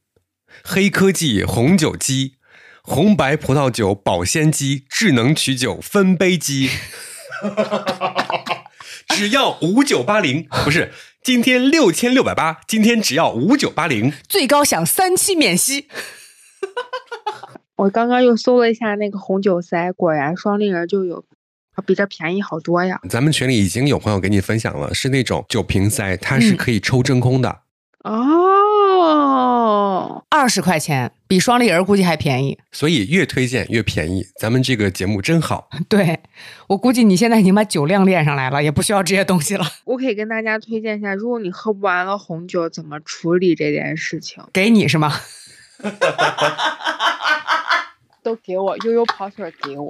[0.64, 2.34] 黑科技红酒机，
[2.84, 6.70] 红白葡萄酒保鲜机，智能取酒分杯机。
[9.10, 14.14] 只要五九八零，不是今天六千六百八，今天只要五九八零。
[14.28, 15.88] 最高享三期免息。
[17.76, 21.26] 我刚刚又搜了一下那个红酒塞，果然双立人就有，
[21.86, 23.00] 比这便宜好多呀。
[23.10, 27.62] 咱们群里已经有朋友给你分享了，是那种酒瓶塞，它是嗯可以抽真空的。
[28.04, 28.14] 哦，
[30.30, 32.58] 二十块钱比双立人估计还便宜。
[32.72, 34.26] 所以越推荐越便宜。
[34.40, 35.70] 咱们这个节目真好。
[35.90, 36.20] 对
[36.68, 39.66] 我估计你现在已经把酒量练上来了，也不需要这些东西了。
[39.86, 44.44] 我可以跟大家推荐一下，如果你喝不完了红酒，怎么处理这件事情。
[44.54, 45.14] 给你是吗？
[48.24, 49.88] 都给我，悠悠跑腿给我。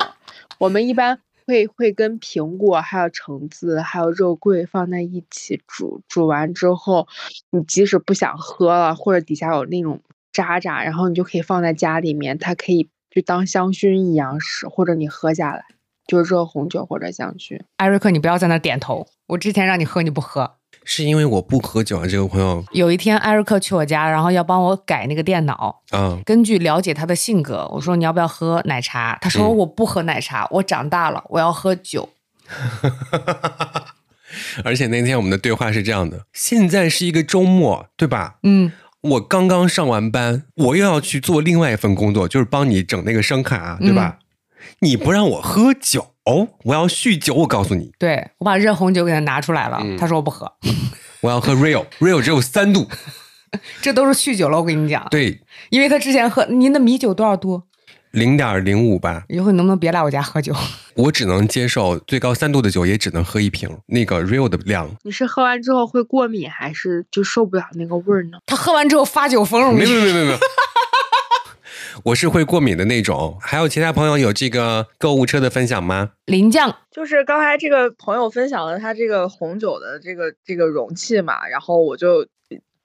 [0.58, 1.20] 我们一般
[1.52, 7.10] 会会跟苹果、还有橙子、还有肉桂放在一起煮，煮完之后，
[7.50, 10.00] 你即使不想喝了，或者底下有那种
[10.32, 15.66] 渣渣，然后你就可以放在家里面，它可以就当香薰一样使，或者你喝下来，
[16.08, 17.60] 就是热红酒或者香薰。
[17.76, 19.06] 艾瑞克，你不要在那点头。
[19.28, 20.56] 我之前让你喝，你不喝。
[20.84, 25.82] 是因为我不喝酒啊，这个朋友有一天，艾瑞克去我家，然后要帮我改那个电脑。
[25.92, 29.18] 啊，根据了解他的性格，我说你要不要喝奶茶？
[29.22, 32.10] 他说嗯我不喝奶茶，我长大了，我要喝酒。
[34.64, 38.38] 而且那天我们的对话是这样的：现在是一个周末，对吧？
[38.44, 38.72] 嗯，
[39.02, 44.18] 我刚刚上完班，我又要去做另外一份工作，就是帮你整那个声卡，对吧？
[44.80, 46.16] 你不让我喝酒，
[46.64, 47.34] 我要酗酒。
[47.34, 50.52] 我告诉你，对我把热红酒给他拿出来了，嗯他说我不喝。
[51.22, 52.88] 我要喝 real，real 只有三度。
[53.82, 55.06] 这都是酗酒了，我跟你讲。
[55.12, 57.64] 对，因为他之前喝您的米酒多少度？
[58.12, 59.24] 零点零五吧。
[59.30, 60.54] 以后你能不能别来我家喝酒？
[60.96, 64.90] 我只能接受最高三度的酒，也只能喝一瓶那个 real 的量。
[65.04, 68.40] 你是喝完之后会过敏，还是就受不了那个味儿呢？
[68.46, 70.38] 他喝完之后发酒疯，没有没有没有没有，
[72.06, 73.38] 我是会过敏的那种。
[73.42, 76.12] 还有其他朋友有这个购物车的分享吗？
[76.26, 82.28] 林酱就是刚才这个朋友分享了他这个红酒的这个这个容器嘛，然后我就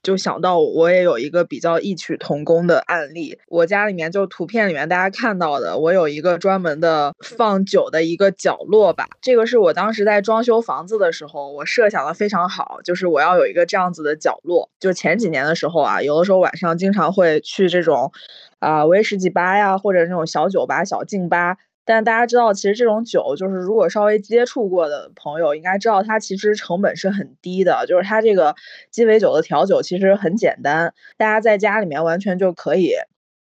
[0.07, 3.37] 就想到我也有一个比较异曲同工的案例。
[3.49, 9.05] 我家里面就图片里面大家看到的，我有一个专门的放酒的一个角落吧。
[9.21, 14.69] 这个是我当时在装修房子的时候，我设想的非常好，就是我要有一个这样子的角落。
[14.79, 18.13] 就前几年的时候啊，有的时候晚上经常会去这种
[18.59, 21.57] 啊、威士忌吧呀，或者那种小酒吧、小静吧。
[21.87, 27.85] 但大家知道，其实这种酒就是如果稍微接触过的朋友应该知道，它其实成本是很低的。
[27.87, 28.53] 就是它这个
[28.91, 32.91] 鸡尾酒的调酒其实很简单，大家在家里面完全就可以，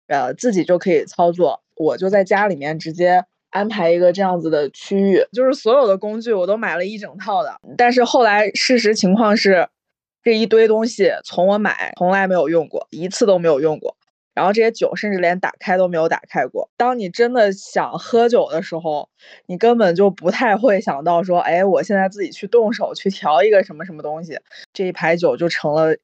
[0.07, 1.63] 呃，自己就可以操作。
[1.75, 7.59] 我就在家里面直接安排一个这样子的区域，就是所有的工具我都买了一整套的。
[7.75, 9.67] 但是后来事实情况是，
[10.21, 13.97] 这一堆东西从我买从来没有用过，一次都没有用过。
[14.35, 16.69] 然后这些酒甚至连打开都没有打开过。
[16.77, 19.09] 当你真的想喝酒的时候，
[19.47, 24.37] 你根本就不太会想到说，哎，我现在自己去动手去调一个什么什么东西，
[24.73, 25.95] 这一排酒就成了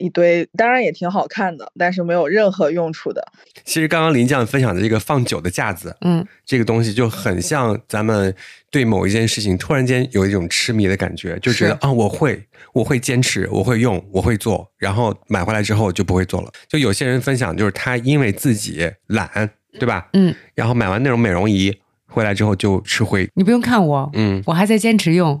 [0.00, 3.22] 一堆，当然也挺好看的，但是没有任何用处的。
[3.64, 8.34] 其实刚刚林酱分享的这个放酒的架子，嗯，这个东西就很像咱们
[8.70, 12.42] 对某一件事情突然间有一种痴迷的感觉，就觉得是啊，我会，
[12.72, 16.50] 我会坚持，我会用，我会做，然后买回来之后就不会做了。
[16.66, 20.08] 就有些人分享，就是他因为自己懒，对吧？
[20.14, 21.72] 嗯，然后买完那种美容仪
[22.06, 23.28] 回来之后就吃灰。
[23.34, 25.40] 你不用看我，嗯，我还在坚持用。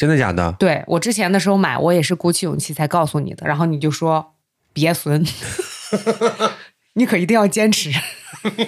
[0.00, 0.50] 真的假的？
[0.58, 4.32] 对我之前的时候买，我也是鼓起勇气才告诉你的，然后你就说
[4.72, 5.22] 别损，
[6.96, 7.90] 你可一定要坚持。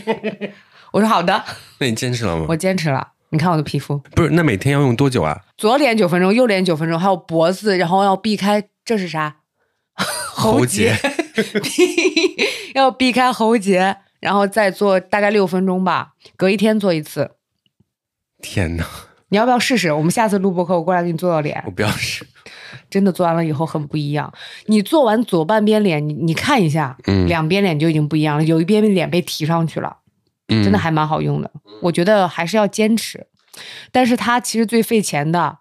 [0.92, 1.42] 我说好的，
[1.78, 2.54] 那你坚持了吗我？
[2.54, 3.12] 坚持了。
[3.30, 5.40] 你看我的皮肤，不是，那每天要用多久啊？
[5.56, 9.36] 左脸九分钟，右脸九分钟，还有脖子，然后要避开，这是啥？
[9.94, 10.94] 喉结
[11.62, 17.30] 避 要避开喉结，然后再做大概六分钟吧，隔一天做一次。
[18.42, 18.86] 天哪，
[19.32, 19.90] 你要不要试试？
[19.90, 22.22] 我们下次录播课，我过来给你做做脸我，不要试。
[22.90, 24.30] 真的做完了以后很不一样。
[24.66, 29.96] 你做完左半边脸，你你看一下，嗯两边脸就已经不一样了，有一边脸被提上去了，
[30.48, 31.50] 嗯，真的还蛮好用的。
[31.80, 33.26] 我觉得还是要坚持，
[33.90, 35.56] 但是它其实最费钱的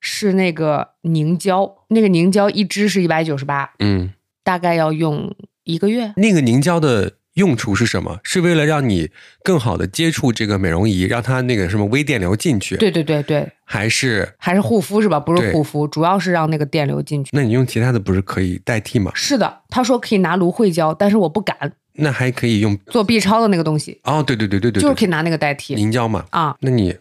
[0.00, 4.12] 是那个凝胶，那个凝胶一支是一百九十八，嗯，
[4.42, 6.12] 大概要用一个月。
[6.18, 8.18] 那个凝胶的用处是什么？
[8.22, 9.10] 是为了让你
[9.42, 15.18] 更好的接触这个美容仪，让它那个什么微电流进去？，对对对对，还是还是护肤是吧？
[15.18, 17.30] 不是护肤，主要是让那个电流进去。
[17.32, 19.10] 那你用其他的不是可以代替吗？
[19.14, 26.24] 是的，他说可以拿芦荟胶，但是我不敢那还可以用做 B 超的那个东西，哦，对对对对对，对就是可以拿那个代替凝胶嘛。
[26.30, 26.56] 啊。
[26.60, 26.94] 那你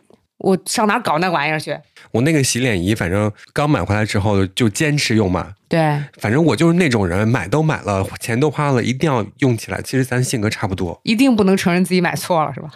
[0.44, 1.76] 我上哪搞那玩意儿去？
[2.12, 5.54] 我那个洗脸仪，反正刚买回来之后就坚持用嘛。
[5.70, 5.80] 对，
[6.20, 9.82] 反正我就是那种人，买都买了，钱都花了，一定要用起来。
[9.82, 11.00] 其实咱性格差不多。
[11.04, 12.70] 一定不能承认自己买错了，是吧？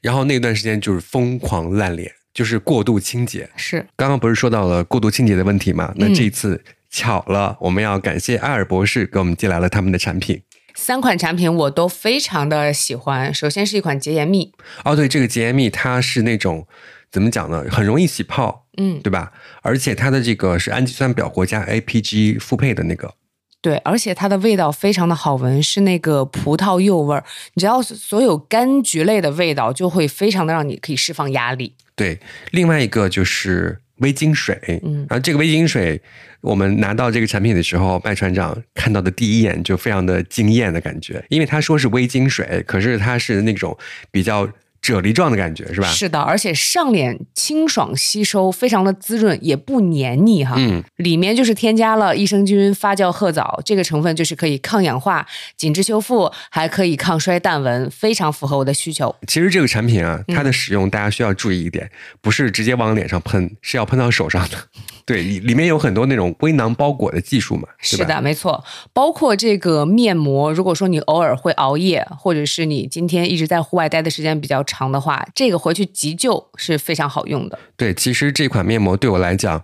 [0.00, 3.48] 然后那段时间就是疯狂烂脸，就是过度清洁。
[3.54, 5.92] 是，刚刚不是说到了过度清洁的问题嘛？
[5.96, 10.42] 那嗯这一次巧了，我们要感谢艾尔博士给我们寄来了他们的产品。
[10.74, 13.32] 三款产品我都非常的喜欢。
[13.34, 14.50] 首先是一款洁颜蜜，
[14.84, 16.66] 哦，对，这个洁颜蜜它是那种
[17.10, 17.64] 怎么讲呢？
[17.70, 19.32] 很容易起泡，嗯，对吧？
[19.62, 23.14] 而且它的这个是氨基酸表活加 APG 复配的那个，
[23.60, 27.24] 对，而且它的味道非常的好闻，是那个葡萄柚味儿。
[27.54, 31.74] 你知道所有柑橘类的味道，就会非常的让你可以释放压力。
[31.94, 32.18] 对。
[32.52, 36.00] 另外一个就是微晶水，嗯然后这个微晶水，
[36.40, 43.76] 我们拿到这个产品的时候，麦船长看到的第一眼就非常的惊艳的感觉，因为他说是微晶水，可是它是那种
[44.10, 44.48] 比较
[44.82, 45.86] 啫喱状的感觉，是吧？
[45.88, 50.54] 是的，而且上脸清爽吸收，非常的滋润，也不黏腻哈。
[50.56, 55.26] 嗯，里面就是添加了益生菌发酵褐藻，这个成分就是可以抗氧化、
[55.56, 59.14] 紧致修复，还可以抗衰淡纹，非常符合我的需求。
[59.26, 61.90] 其实这个产品啊，嗯它的使用大家需要注意一点，
[62.22, 64.56] 不是直接往脸上喷，是要喷到手上的。
[65.06, 68.62] 对，里里面有很多那种微囊包裹的技术嘛，是的，没错，
[68.92, 77.58] 包括这个面膜，如果说你偶尔会熬夜，或者是你今天一直在户外待的时间比较长的话，这个回去急救是非常好用的。
[77.76, 79.60] 对，其实这款面膜对我来讲，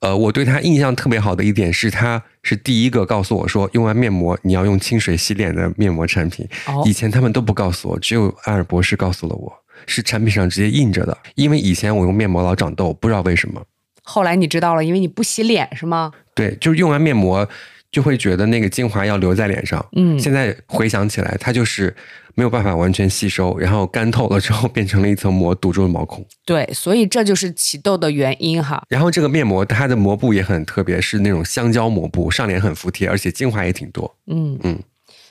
[0.00, 6.46] 呃，我对它印象特别好的一点是，它是第一个告诉我说，用完面膜你要用清水洗脸的面膜产品。
[6.66, 9.50] 哦以前他们都不告诉我，只有艾尔博士告诉了我，
[9.86, 11.16] 是产品上直接印着的。
[11.36, 13.62] 因为以前我用面膜老长痘，不知道为什么。
[14.02, 16.12] 后来你知道了，因为你不洗脸是吗？
[16.34, 17.48] 对，就是用完面膜
[17.90, 19.82] 就会觉得那个精华要留在脸上。
[19.96, 21.94] 嗯现在回想起来，它就是
[22.34, 26.24] 没有办法完全吸收，然后干透了之后变成了一层膜，堵住了毛孔。
[26.44, 28.82] 对，所以这就是起痘的原因哈。
[28.88, 34.16] 然后这个面膜它的膜布也很特别，是那种香蕉膜布，上脸很服帖，而且精华也挺多。
[34.26, 34.78] 嗯嗯，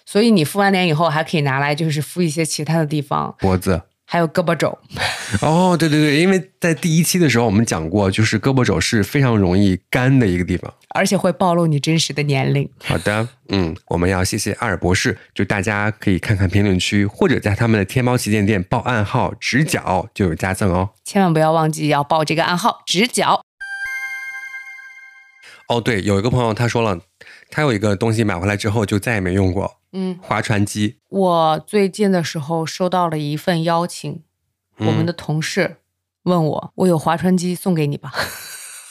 [0.06, 3.82] 所以你敷完脸以后还可以拿来就是敷一些其他的地方，脖子，
[4.14, 4.78] 还有胳膊肘。
[5.42, 10.72] 哦，对对对，因为在第一期的时候我们讲过，就是胳膊肘是非常容易干的一个地方。
[10.90, 12.70] 而且会暴露你真实的年龄。
[12.84, 20.92] 好的，嗯，我们要谢谢阿尔博士，就大家可以看看评论区，或者在他们的天猫旗舰店报暗号“直角”就有加赠哦。
[21.04, 23.42] 千万不要忘记要报这个暗号“直角
[25.70, 27.00] 哦，对，有一个朋友他说了，
[27.50, 29.78] 他有一个东西买回来之后就再也没用过”。
[29.94, 30.98] 嗯，划船机。
[31.10, 34.22] 我最近的时候收到了一份邀请，
[34.80, 35.78] 我们嗯的同事
[36.24, 38.12] 问我：“我有划船机送给你吧？”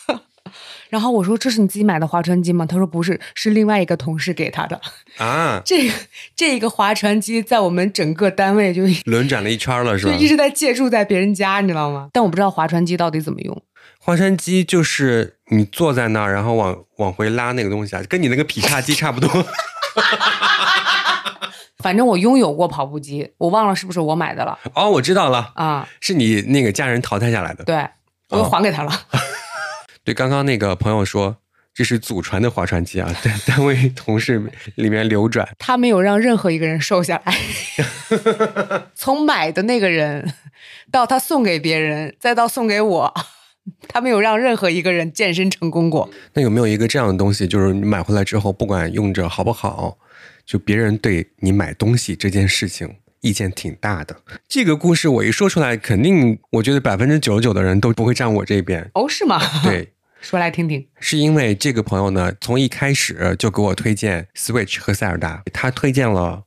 [0.88, 4.78] 然后我说：“这是你自己买的划船机吗？”他说：“不是，是另外一个同事给他的。
[5.16, 5.94] 啊， 这个
[6.36, 10.12] 这个划船机在我们整个单位就轮转了一圈了是吧？
[10.12, 12.11] 就一直在借住在别人家，你知道吗？
[12.12, 13.62] 但我不知道划船机到底怎么用。
[13.98, 19.28] 划船机就是你坐在那儿，然后往往回拉那个东西啊，跟你那个劈叉机差不多。
[21.78, 25.88] 反正我拥有过跑步机，我忘了是不是我买的了哦，我知道了，啊？
[26.01, 27.64] 是你那个家人淘汰下来的。
[27.64, 27.86] 对，
[28.28, 28.93] 我又还给他了。
[30.05, 31.36] 对，刚刚那个朋友说
[31.74, 35.49] 这是祖传的划船机啊，在单位同事里面流转。
[35.59, 37.34] 他没有让任何一个人瘦下来，
[38.95, 40.34] 从买的那个人
[40.90, 43.14] 到他送给别人，再到送给我，
[43.88, 46.11] 他没有让任何一个人健身成功过。
[46.34, 49.97] 那有没有一个这样的东西，就是你买回来之后，不管用着好不好，
[50.45, 54.16] 就别人对你买东西这件事情意见挺大的？
[54.49, 58.90] 这个故事我一说出来，肯定我觉得百分之九十九的人都不会站我这边。
[58.95, 60.86] 哦，是吗？，对， 说来听听。
[60.99, 66.45] 是因为这个朋友呢，从一开始就给我推荐 Switch 和塞尔达，他推荐了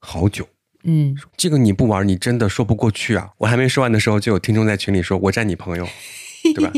[0.00, 0.48] 好久。
[0.84, 3.30] 嗯，这个你不玩，你真的说不过去啊！
[3.38, 5.86] 我还没说完的时候，就有听众在群里说：“我占你朋友，
[6.54, 6.70] 对吧？”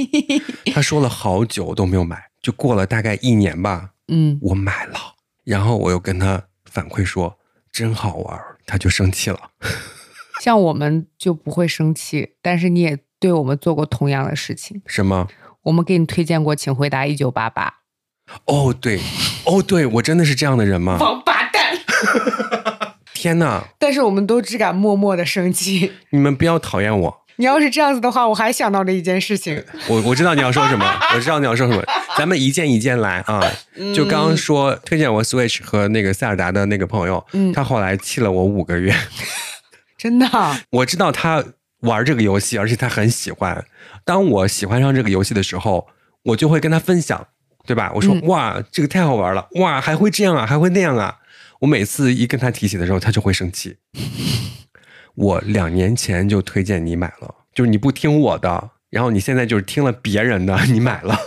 [0.73, 4.99] 他说了好久都没有买，就过了大概一年吧，嗯，我买了，
[5.45, 7.39] 然后我又跟他反馈说
[7.71, 9.51] ：“真好玩。”他就生气了。
[10.41, 14.81] 像我们就不会生气，但是你也对我们做过同样的事情。
[14.87, 15.29] 什么？
[15.64, 17.81] 我们给你推荐过《请回答一九八八
[18.47, 18.99] 哦，对，
[19.45, 20.97] 哦，对，我真的是这样的人吗》，？
[21.05, 21.77] 王八蛋！
[23.12, 23.62] 天哪！
[23.79, 25.93] 但是我们都只敢默默的生气。
[26.09, 27.20] 你们不要讨厌我。
[27.41, 29.64] 你要是这样子的话，我还想到了一件事情。
[29.88, 30.84] 我我知道你要说什么，
[31.16, 31.82] 我知道你要说什么，
[32.18, 33.41] 咱们一件一件来啊。
[33.95, 38.95] 就刚刚说推荐我 Switch 和那个塞尔达的那个朋友，嗯他后来气了我五个月。
[39.97, 41.43] 真的啊， 我知道他
[41.80, 43.64] 玩这个游戏，而且他很喜欢。
[44.05, 45.88] 当我喜欢上这个游戏的时候，
[46.24, 47.26] 我就会跟他分享，
[47.66, 47.91] 对吧？
[47.95, 51.16] 我说、嗯哇，这个太好玩了，哇，还会这样啊，还会那样啊。
[51.61, 53.78] 我每次一跟他提起的时候，他就会生气。
[55.14, 61.18] 我两年前就推荐你买了，就是你不听我的，然后你现在就是听了别人的，你买了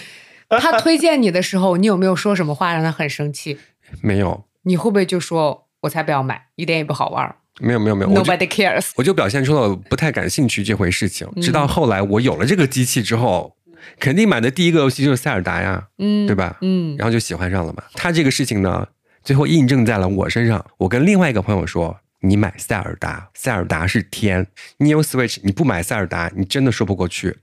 [0.60, 3.58] 他推荐你的时候，你有没有说什么话让他很生气？
[4.02, 4.44] 没有？
[4.62, 8.90] 你会不会就说“我才不要买，一点也不好玩没有没有没有，，Nobody cares”？
[8.96, 11.28] 我就表现出了不太感兴趣这回事情。
[11.40, 13.54] 直到后来我有了这个机器之后，
[13.98, 16.56] 肯定买的第一个游戏就是塞尔达呀，嗯，对吧？
[16.62, 17.82] 嗯，然后就喜欢上了嘛。
[17.94, 18.86] 他这个事情呢，
[19.22, 20.64] 最后印证在了我身上。
[20.78, 24.46] 我跟另外一个朋友说：“你买塞尔达，塞尔达是天。
[24.78, 27.38] 你有 Switch，你不买塞尔达，你真的说不过去。”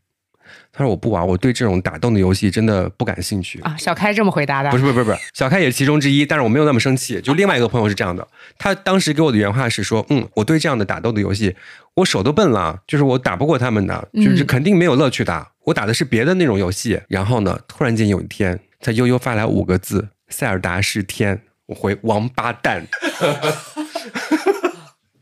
[0.71, 3.59] 他说：“我不玩，我对这种打斗的游戏真的不感兴趣。
[3.61, 7.19] 啊，小开这么回答的，不是不是不是不是， 小开也是其中之一，但是我没有那么生气。
[7.19, 8.25] 就另外一个朋友是这样的，
[8.57, 11.55] 他当时给我的原话是说：“嗯，我对这样的打斗的游戏，
[11.95, 15.47] 我手都笨了，就是我打不过他们的，就是嗯肯定没有乐趣的。
[15.65, 22.88] 我打的是别的那种游戏。”然后呢，突然间有一天，他悠悠发来五个字：“塞尔达是天。”我回王八蛋，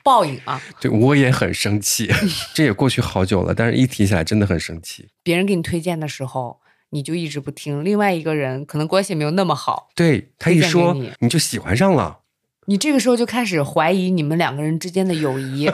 [0.06, 0.62] 报应啊！
[0.80, 2.08] 对我也很生气。
[2.54, 5.08] 这也过去好久了，但是一提起来真的很生气。
[5.24, 6.60] 别人给你推荐的时候，
[6.92, 12.20] 你就一直不听；另外一个人可能关系没有那么好，对他一说你你就喜欢上了。
[12.68, 15.68] 你这个时候就开始怀疑你们两个人之间的友谊，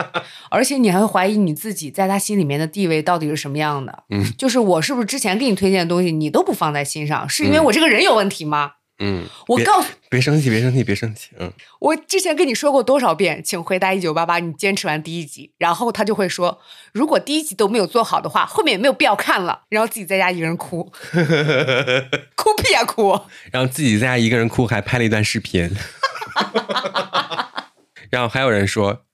[0.50, 4.04] 而且你还会怀疑你自己在他心里面的地位到底是什么样的。
[4.08, 8.72] 嗯，就是我是不是之前给你推荐的东西你都不放在心上，是因为我这个人有问题吗？
[9.00, 11.30] 嗯，我告诉别生气，别生气，别生气。
[11.38, 14.40] 嗯，我之前跟你说过多少遍，请回答一九八八。
[14.40, 16.60] 你坚持完第一集，然后他就会说，
[16.92, 19.62] 如果第一集都没有做好的话，后面也没有必要看了。
[19.68, 20.82] 然后自己在家一个人哭，
[22.34, 23.20] 哭屁呀、哭！
[23.52, 25.70] 然后自己在家一个人哭，还拍了一段视频。
[28.10, 29.04] 然后还有人说，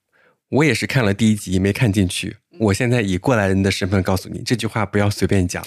[0.49, 5.63] 我也是看了第一集没看进去，我现在以过来人的身份告诉你，这句话不要随便讲。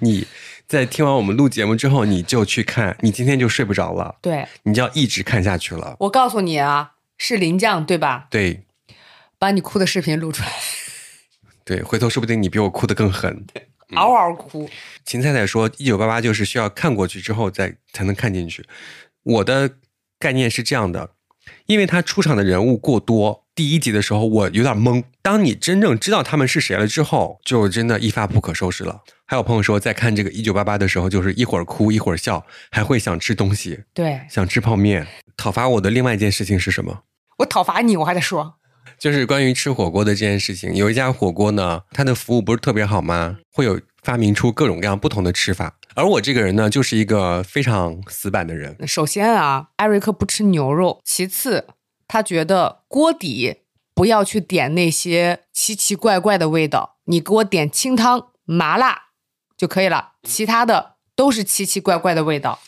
[0.00, 0.26] 你
[0.68, 5.96] 在听完我们录节目之后，你就去看，你今天就睡不着了，对你就要一直看下去了。
[6.00, 8.26] 我告诉你啊，是林酱对吧？
[8.28, 8.64] 对
[9.38, 10.52] 把你哭的视频录出来，
[11.64, 13.46] 对，回头说不定你比我哭的更狠。
[13.96, 14.68] 嗷嗷哭。
[15.06, 18.66] 秦太太说，一九八八就是需要看过去之后再才能看进去。
[19.22, 19.76] 我的
[20.18, 21.12] 概念是这样的，
[21.64, 25.02] 因为他出场的人物过多，第一集的时候我有点懵。
[25.22, 29.00] 当你真正知道他们是谁了之后，就真的一发不可收拾了。
[29.30, 35.06] 还有朋友说，在看这个一九八八的时候，就是一会儿哭一会儿笑，还会想吃东西，对想吃泡面。
[35.36, 37.02] 讨伐我的另外一件事情是什么？
[37.40, 38.54] 我讨伐你，我还得说，
[38.98, 43.36] 就是关于吃火锅的这件事情，有一家火锅呢，它的服务不是特别好吗？
[43.52, 45.76] 会有发明出各种各样不同的吃法。
[45.94, 48.88] 而我这个人呢，就是一个非常死板的人。
[48.88, 51.66] 首先啊，艾瑞克不吃牛肉，其次
[52.06, 53.56] 他觉得锅底
[53.94, 59.07] 不要去点那些奇奇怪怪的味道，你给我点清汤麻辣
[59.58, 62.58] 就可以了，其他的都是奇奇怪怪的味道。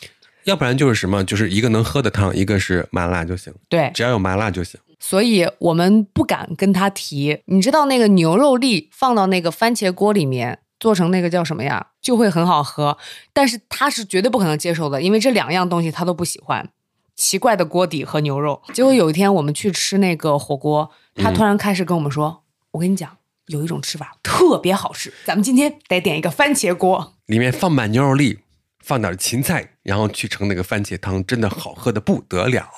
[0.45, 4.79] 要不然就是什么，就是一个能喝的汤，一个是麻辣就行，对，只要有麻辣就行。
[4.99, 7.41] 所以我们不敢跟他提。
[7.47, 12.99] 你知道那个牛肉粒放到那个番茄锅里面做成那个叫什么呀，就会很好喝。
[13.33, 16.69] 但是他是绝对不可能接受的，因为这两样东西他都不喜欢。
[17.17, 18.63] 奇怪的锅底和牛肉。
[18.73, 23.17] 结果有一天我们去吃那个火锅，他突然开始跟我们说：“我跟你讲，
[23.51, 27.15] 有一种吃法特别好吃，咱们今天得点一个番茄锅。
[27.27, 28.39] 里面放满牛肉粒，
[28.79, 32.69] 放点芹菜，然后去盛那个番茄汤，真的好喝的不得了。”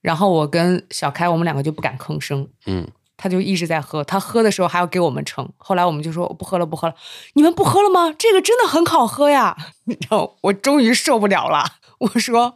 [0.00, 2.48] 然后我跟小开我们两个就不敢吭声。
[2.66, 2.88] 嗯，
[3.18, 5.46] 他就一直在喝，他喝的时候还要给我们盛。
[5.58, 6.94] 后来我们就说我不喝了，不喝了。
[7.34, 8.14] 你们不喝了吗？
[8.18, 9.54] 这个真的很好喝呀！
[9.84, 11.66] 然后我终于受不了了，
[12.14, 12.54] 我说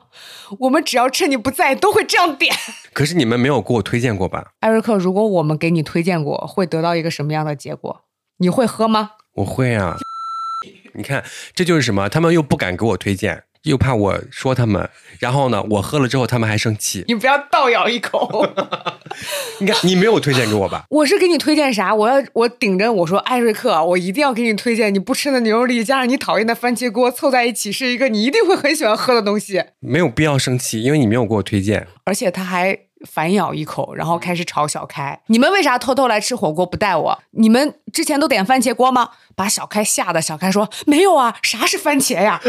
[0.60, 2.54] 我们只要趁你不在都会这样点。
[2.92, 4.52] 可是你们没有给我推荐过吧？
[4.60, 8.04] 艾瑞克，如果我们给你推荐过，会得到一个什么样的结果？
[8.38, 9.12] 你会喝吗？
[9.36, 9.98] 我会啊。
[10.94, 11.24] 你看，
[11.54, 12.08] 这就是什么？
[12.08, 14.88] 他们又不敢给我推荐，又怕我说他们。
[15.18, 17.04] 然后呢，我喝了之后，他们还生气。
[17.06, 18.46] 你不要倒咬一口。
[19.60, 20.84] 你看，你没有推荐给我吧？
[20.90, 21.94] 我是给你推荐啥？
[21.94, 29.62] 我要我顶着我说艾瑞克，我一定要给你推荐你不吃的牛肉粒加上你讨厌的番茄锅凑在一起，是一个你一定会很喜欢喝的东西。
[29.80, 31.86] 没有必要生气，因为你没有给我推荐。
[32.04, 32.76] 而且他还
[33.08, 37.22] 反咬一口，然后开始吵小开：“你们为啥偷偷来吃火锅不带我？
[37.32, 42.40] 你们之前都点番茄锅吗？”把小开吓得，小开说：“没有啊，啥是番茄呀？”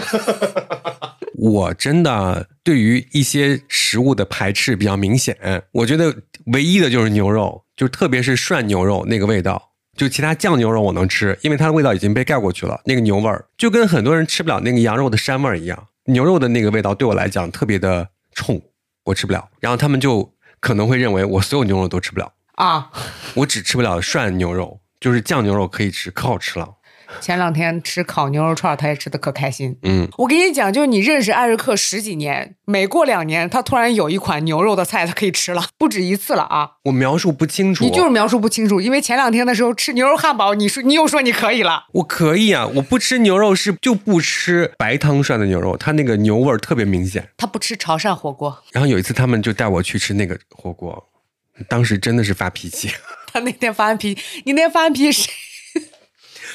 [1.37, 6.15] 我真的对于一些食物的排斥比较明显，我觉得
[6.47, 9.71] 唯一的就是牛肉，就特别是涮牛肉那个味道。
[9.95, 15.87] 就其他酱牛肉我能吃，因为它的味道已经被盖过去了，那个牛味儿就跟很多人吃不了那个羊肉的膻味儿一样。
[16.05, 18.59] 牛肉的那个味道对我来讲特别的冲，
[19.05, 19.47] 我吃不了。
[19.59, 20.32] 然后他们就
[20.63, 22.89] 可能会认为我所有牛肉都吃不了，啊！
[23.33, 26.69] 我只吃不了涮牛肉，就是酱牛肉可以吃，可好吃了。
[27.21, 29.77] 前两天吃烤牛肉串，他也吃的可开心。
[29.83, 36.71] 嗯，我跟你讲，就是你认识艾瑞克十几年，每过两年，他突然有一款牛肉的菜，他可以吃了，不止一次了啊！
[36.83, 47.29] 我描述不清楚，你就是描述不清楚，因为前两天的时候吃牛肉汉堡，你说你又说你可以了，我可以啊，我不吃牛肉是就不吃白汤涮的牛肉，它那个牛味儿特别明显。
[47.37, 51.03] 他不吃潮汕火锅，然后有一次他们就带我去吃那个火锅，
[51.67, 52.89] 当时真的是发脾气，
[53.31, 55.31] 他那天发完脾气，你那天发完脾气谁？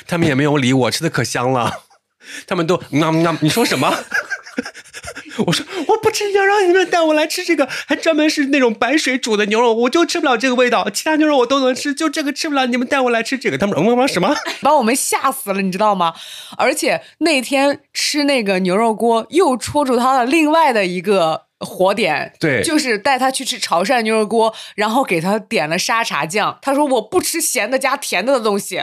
[0.08, 1.82] 他们也没有理我，吃的可香了，
[2.48, 3.94] 他们都那那你说什么？
[5.46, 12.66] 我说我不吃牛肉，你们带我来吃这个，还专门是那种白水煮的牛肉，我就吃不了这个味道，其他牛肉我都能吃，就这个吃不了。
[12.66, 14.34] 你们带我来吃这个，他们嗯嗯嗯什么？
[14.60, 16.12] 把我们吓死了，你知道吗？
[16.56, 26.58] 而且那天吃那个牛肉锅，又戳住他的另外的一个火点，对就是带他去吃潮汕牛肉锅，然后给他点了沙茶酱。
[26.60, 28.82] 他说我不吃咸的加甜的的东西，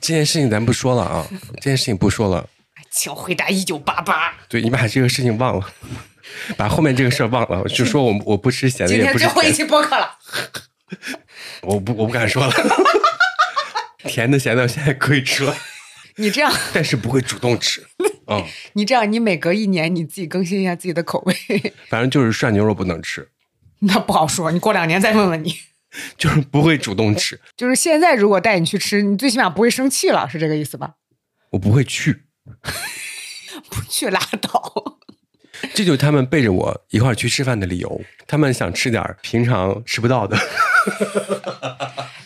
[0.00, 1.26] 这件事情咱不说了啊，
[1.56, 2.48] 这件事情不说了。
[2.90, 4.32] 请回答一九八八。
[4.48, 5.66] 对你把这个事情忘了，
[6.56, 10.16] 把后面这个事儿忘了，就说我我不吃咸的，今也不吃甜，天最后一期播客了，
[11.62, 12.52] 我不我不敢说了。
[14.06, 15.56] 甜的咸的现在可以吃了，
[16.16, 17.84] 你这样，但是不会主动吃。
[18.26, 21.34] 嗯，你这样，你每隔一年你自己更新一下自己的口味，
[21.88, 23.28] 反正就是涮牛肉不能吃，
[23.80, 24.52] 那不好说。
[24.52, 25.54] 你过两年再问问你。
[26.18, 30.94] 就是不会主动吃， 就是现在如果带你去吃，你最起码不会生气了，是这个意思吧？
[31.50, 32.24] 我不会去。
[33.70, 34.98] 不去拉倒。
[35.72, 38.00] 这就是他们背着我一块儿去吃饭的理由。
[38.26, 40.36] 他们想吃点儿平常吃不到的。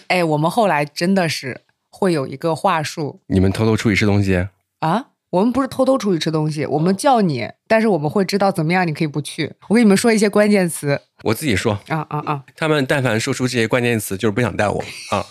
[0.08, 1.60] 哎，我们后来真的是
[1.90, 4.48] 会有一个话术你们偷偷出去吃东西，
[4.80, 9.54] 啊，我们不是偷偷出去吃东西，我们叫你，但是我们会知道怎么样你可以不去。
[9.68, 11.78] 我给你们说一些关键词我自己说。
[11.88, 15.26] 啊啊啊他们但凡说出这些关键词，就是不想带我 啊，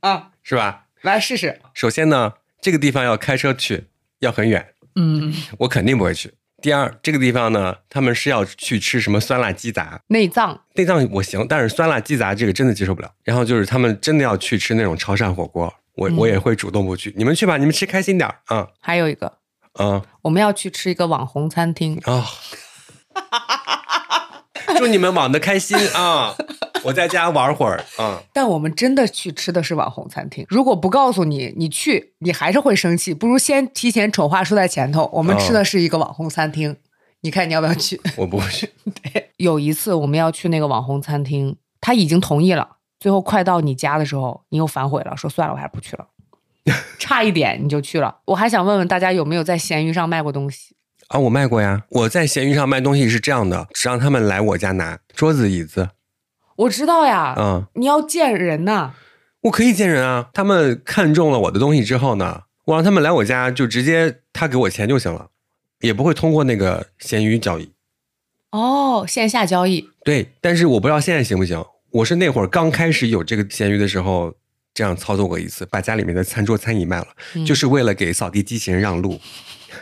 [0.00, 0.28] 啊！
[0.42, 0.86] 是吧？
[1.02, 1.60] 来试试。
[1.74, 3.84] 首先呢，这个地方要开车去，
[4.20, 6.32] 要很远，嗯，我肯定不会去。
[6.62, 13.10] 第二，这个地方呢，他们是要去吃什么酸辣鸡杂，内脏内脏我行，但是酸辣鸡杂这个真的接受不了。
[13.24, 17.12] 然后就是他们真的要去吃那种潮汕火锅，我、嗯我也会主动不去。
[17.16, 19.38] 你们去吧，你们吃开心点儿啊还有一个，
[19.74, 22.26] 啊我们要去吃一个网红餐厅，啊！
[24.78, 26.34] 祝你们网的开心啊！
[26.84, 28.22] 我在家玩会儿啊。
[28.32, 30.46] 但我们真的去吃的是网红餐厅。
[30.48, 33.12] 如果不告诉你，你去你还是会生气。
[33.12, 36.74] 不如先提前丑话说在前头，我们吃的是一个网红餐厅，
[37.20, 38.00] 你看你要不要去？
[38.16, 38.72] 我不会去，
[39.36, 46.06] 有一次我们要去那个网红餐厅，他已经同意了，最后快到你家的时候，你又反悔了，说算了，我还是不去了。
[46.98, 48.18] 差一点你就去了。
[48.26, 50.76] 我还想问问大家有没有在闲鱼上卖过东西？
[51.08, 51.82] 啊，我卖过呀。
[51.88, 55.88] 我在闲鱼上卖东西是这样的，只让他们来我家拿桌子、椅子，
[56.54, 58.94] 我知道呀，嗯，你要见人呐、
[59.40, 60.28] 我可以见人啊。
[60.34, 65.30] 他们看中了我的东西之后呢，我让他们来我家，就直接他给我钱就行了，
[65.80, 67.72] 也不会通过那个闲鱼交易。
[68.50, 71.64] 哦，线下交易，对，但是我不知道现在行不行。
[71.92, 74.34] 我是那会儿刚开始有这个闲鱼的时候，
[74.72, 79.20] 这样操作过一次，把家里面的餐桌餐椅卖了，嗯就是为了给扫地机器人让路。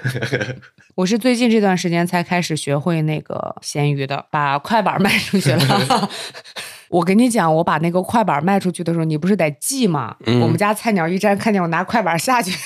[0.97, 6.11] 我是最近这段时间才开始学会那个闲鱼的，把快板卖出去了。
[6.91, 10.17] 我跟你讲，我把那个快板卖出去的时候，你不是得记吗？
[10.27, 12.57] 嗯我们家菜鸟驿站看见我拿快板下去，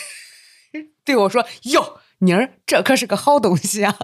[1.05, 3.97] 对我说：“哟，宁儿，这可是个好东西啊！”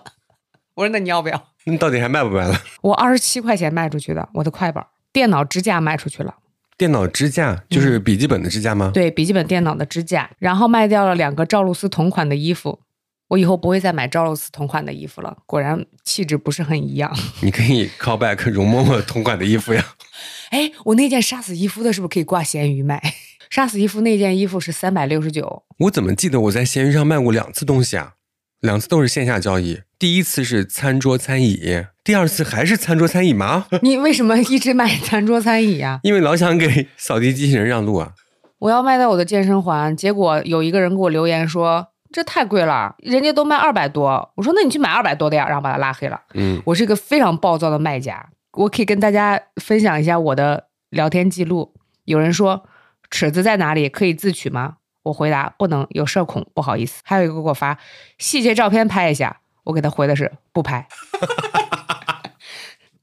[0.74, 6.36] 我说：“那你要不要那到底还卖不卖了？？”我二十七块钱卖出去的，我的快板，电脑支架卖出去了。
[6.76, 8.92] 电脑支架就是笔记本的支架吗？
[8.94, 12.80] 对，笔记本电脑的支架，然后卖掉了两个赵露思同款的衣服。
[13.28, 17.14] 我以后不会再买赵露思同款的衣服了，果然气质不是很一样。
[17.42, 19.84] 你可以 call back 容嬷嬷同款的衣服呀。
[20.50, 23.02] 哎，我那件杀死伊夫的是不是可以挂闲鱼卖？
[23.50, 28.14] 杀死伊夫那件衣服是三百六十九，我怎么记得我在闲鱼上卖过两次东西啊？
[28.61, 33.66] 两次都是线下交易，第一次是餐桌餐椅，第二次还是餐桌餐椅吗？
[33.82, 38.14] 你为什么一直买餐桌餐椅呀、 因为老想给扫地机器人让路啊。
[38.59, 44.32] 我要卖掉我的健身环，结果有一个人给我留言说这太贵了，人家都卖二百多。
[44.34, 46.20] 我说那你去买二百多的呀，然后把他拉黑了。
[46.34, 51.74] 嗯，我是一个非常暴躁的卖家，我可以跟大家分享一下我的聊天记录。
[52.06, 52.64] 有人说
[53.09, 54.77] 尺子在哪里，可以自取吗？
[55.09, 57.00] 我回答不能，有社恐，不好意思。
[57.04, 57.78] 还有一个给我发
[58.18, 60.86] 细节照片拍一下，我给他回的是不拍。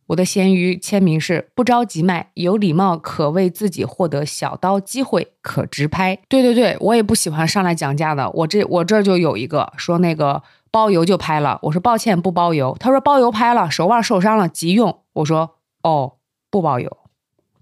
[0.07, 6.19] 我的闲鱼签名是不着急卖，有礼貌可为自己获得小刀机会，可直拍。
[6.29, 8.29] 对对对，我也不喜欢上来讲价的。
[8.29, 12.77] 我这我这儿就有一个说那个包邮就拍了，我说抱歉不包邮。
[12.79, 15.01] 他说包邮拍了，手腕受伤了急用。
[15.13, 16.17] 我说哦
[16.51, 16.97] 不包邮。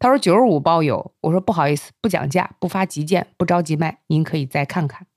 [0.04, 5.08] 他说九十五包邮，我说不好意思不讲价，不发急件，不着急卖，您可以再看看。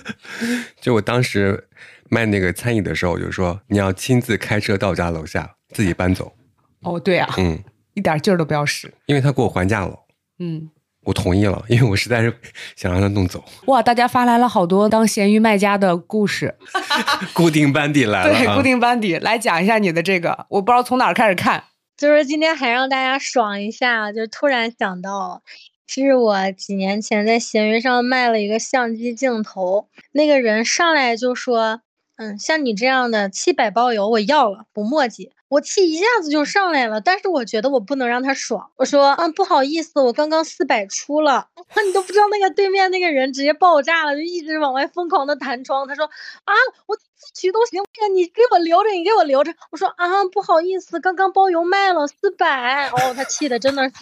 [0.78, 1.70] 就我当时
[2.10, 6.34] 卖那个餐椅的时候，我就说你要亲自开车到我家楼下，自己搬走。
[6.82, 7.58] 哦对啊，嗯，
[7.94, 8.92] 一点劲儿都不要使。
[9.06, 10.00] 因为他给我还价了，
[10.38, 10.68] 嗯。
[11.04, 12.36] 我同意了，因为我实在是
[12.76, 13.42] 想让他弄走。
[13.68, 16.54] 哇，大家发来了好多当闲鱼卖家的故事，
[17.32, 21.64] 固定班底来了、啊，对，固定班底来讲一下你的这个，我不知道从哪儿开始看。
[21.96, 25.42] 就是今天还让大家爽一下，就突然想到，
[25.86, 31.80] 是我几年前在闲鱼上卖了一个相机镜头，那个人上来就说
[32.16, 41.46] ：“嗯，像你这样的七百包邮，我要了，不墨迹。”我气一下子就上来了，但是我觉得我不能让他爽，我说：“嗯，不好意思，我刚刚四百出了。”
[41.86, 45.86] 你都不知道那个对面那个人直接爆炸了，就一直往外疯狂的弹窗。
[45.86, 46.04] 他说
[46.44, 46.52] ：“啊，
[46.86, 46.96] 我
[47.36, 53.92] 自取都行，这个你给我留着，你给我留着。”我说：“啊，不好意思，刚刚包邮卖了四百。”哦，他气的真的是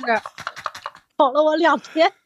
[1.17, 2.13] 跑了我两天。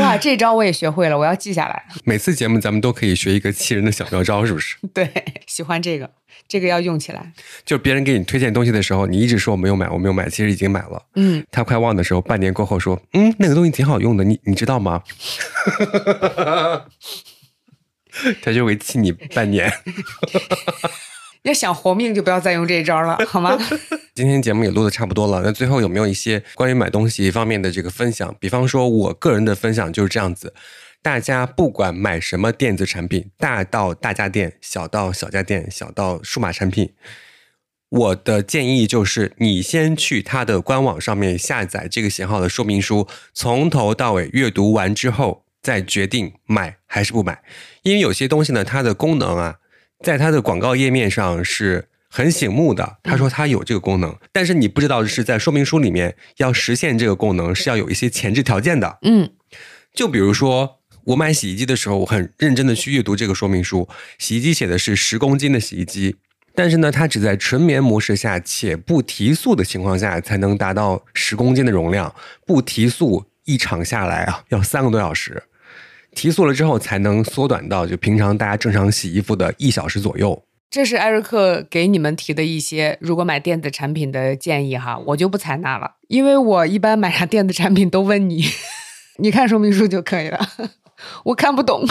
[0.00, 1.86] 哇，这招我也学会了，我要记下来。
[2.04, 4.76] 每次节目咱们都可以学一个气人的小妙招，是不是？
[4.92, 5.08] 对，
[5.46, 6.10] 喜欢这个，
[6.48, 7.32] 这个要用起来。
[7.64, 11.00] 就别人给你推荐东西的时候，你一直说我没有买，我没有买，其实已经买了。
[11.14, 15.00] 嗯，他快忘的时候，半年过后说，嗯，那个东西挺好用的，你你知道吗？
[18.42, 19.72] 他就会气你半年。
[21.42, 23.58] 要想活命就不要再用这一招了，好吗？
[24.14, 28.32] 今天节目也录的差不多了，那最后有没有一些关于买东西方面的这个分享？
[28.38, 30.54] 比方说，我个人的分享就是这样子：
[31.02, 36.92] 大家不管买什么电子产品，大到大家电，小到小家电，小到数码产品，
[37.88, 47.42] 我的建议就是，你先去它的官网上面下载这个型号的说明书，从头到尾阅读完之后，再决定买还是不买。
[47.82, 49.56] 因为有些东西呢，它的功能啊，
[50.00, 58.98] 在它的广告页面上是很醒目的，他说它有这个功能，但是你不知道的是在说明书里面要实现这个功能是要有一些前置条件的。
[59.02, 59.30] 嗯
[59.94, 63.88] 就比如说，我买洗衣机的时候，我很认真的去阅读这个说明书。
[64.18, 66.16] 洗衣机写的是十公斤的洗衣机，
[66.54, 72.14] 但是呢，它只在纯棉模式下且不提速的情况下才能达到十公斤的容量。
[72.46, 75.42] 不提速，一场下来啊，要三个多小时。
[76.14, 80.42] 提速了之后，才能缩短到就平常大家正常洗衣服的一小时左右。
[80.70, 88.44] 这是艾瑞克给你们提的一些如果买电子产品的建议哈，我就不采纳了，因为我一般买啥电子产品都问你，
[89.18, 90.48] 你看说明书就可以了，
[91.26, 91.86] 我看不懂，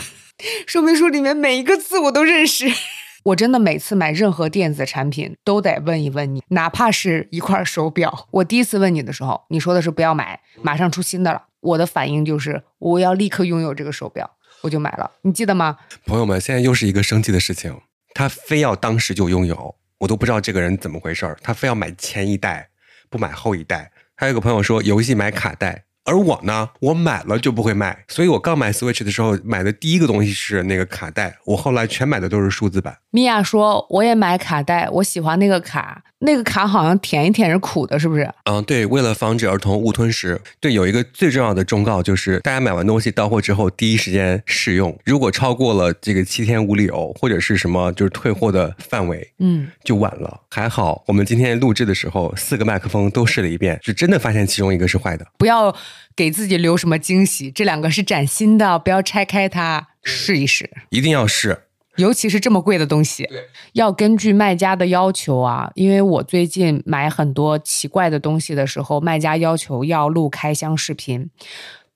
[0.66, 2.66] 说明书里面每一个字我都认识。
[3.26, 8.28] 我真的每次买任何电子产品都得问一问你，哪怕是一块手表。
[8.32, 11.44] 我第一次问你的时候，你说的是不要买，马上出新的了。
[11.62, 14.30] 我的反应就是我要立刻拥有这个手表，
[14.62, 15.10] 我就买了。
[15.22, 15.78] 你记得吗？
[16.06, 17.80] 朋友们，现在又是一个生气的事情，
[18.14, 22.70] 他非要当时就拥有，我都不知道这个人怎么回事儿，他非要买前一代，
[23.10, 23.92] 不买后一代。
[24.16, 25.86] 还有个朋友说，游戏买卡带。
[26.04, 32.98] 而我呢，我买了就不会卖，所以我刚买 Switch 的时候买的第一个东西是那个卡带，我后来全买的都是数字版。
[33.12, 38.32] 米娅说，我也买卡带，我喜欢那个卡，那个卡好像舔一舔是苦的，是不是？
[38.46, 50.42] 嗯，对，为了防止儿童误吞食，对，有一个最重要的忠告就是，大家买完东西到货之后第一时间试用，如果超过了这个七天无理由或者是什么就是退货的范围，嗯，就晚了。
[50.50, 55.26] 还好我们今天录制的时候四个麦克风都试了一遍，是真的发现其中一个是坏的。
[55.38, 55.76] 不要。
[56.14, 57.50] 给自己留什么惊喜？
[57.50, 61.58] 这两个是崭新的，不要拆开它，试一试，一定要试。
[62.02, 63.30] 尤其是这么贵的东西，
[63.74, 65.72] 要根据卖家的要求啊。
[65.76, 71.30] 因为我最近买很多奇怪的东西的时候，卖家要求要录开箱视频，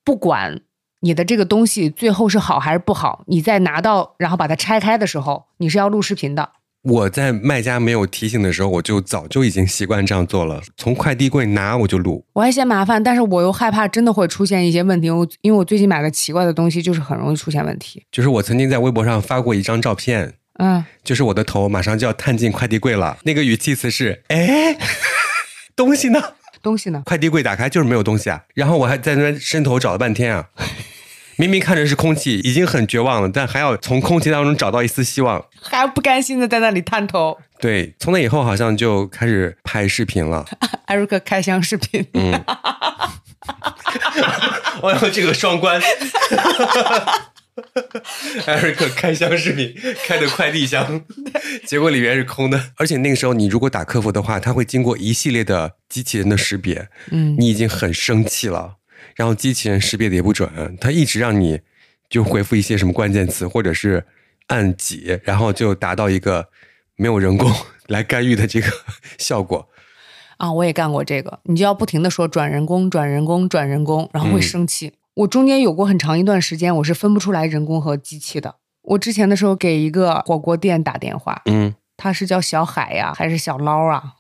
[0.04, 0.62] 不管
[1.02, 6.52] 你的这个东西最后是好还是不好，你在拿到然后把它拆开的时候，你是要录视频的。
[6.86, 10.62] 我在卖家没有提醒的时候，我就早就已经习惯这样做了。
[10.78, 15.10] 从快递柜拿我就录，我还嫌麻烦，但是我又害怕真的会出现一些问题。
[15.10, 18.04] 我因为我最近买的奇怪的东西，就是很容易出现问题。
[18.12, 24.78] 就是我曾经在微博上发过一张照片，嗯，就是我的头马上就要探进快递柜了，那个语气词是：哎，
[25.76, 26.22] 东西呢？
[26.62, 27.02] 东西呢？
[27.06, 28.44] 快递柜打开就是没有东西啊！
[28.54, 30.50] 然后我还在那边伸头找了半天啊。
[31.38, 37.38] 明明看着是空气，已经很绝望了，但还要从空气当中找到一丝希望，还要不甘心的在那里探头。
[37.60, 40.46] 对，从那以后好像就开始拍视频了。
[40.86, 42.44] 艾瑞克开箱视频，嗯，
[44.82, 45.82] 我要这个双关。
[48.46, 49.74] 艾瑞克开箱视频
[50.06, 51.02] 开的快递箱，
[51.66, 52.72] 结果里面是空的。
[52.76, 56.90] 而且那个时候你如果打客服的话，他会经过一系列的机器人的识别。
[57.12, 58.76] 嗯，你已经很生气了。
[59.16, 61.62] 然后机器人识别的也不准，它一直让你
[62.10, 64.06] 就回复一些什么关键词，或者是
[64.48, 66.50] 按几，然后就达到一个
[66.96, 67.52] 没有人工
[67.88, 68.68] 来干预的这个
[69.18, 69.70] 效果。
[70.38, 74.94] 啊，我也干过这个，你就要不停的说转人工、转人工、转人工，然后会生气。
[75.14, 78.58] 我中间有过很长一段时间，我是分不出来人工和机器的。
[78.82, 84.16] 我之前的时候给一个火锅店打电话，嗯，他是叫小海呀，还是小捞啊？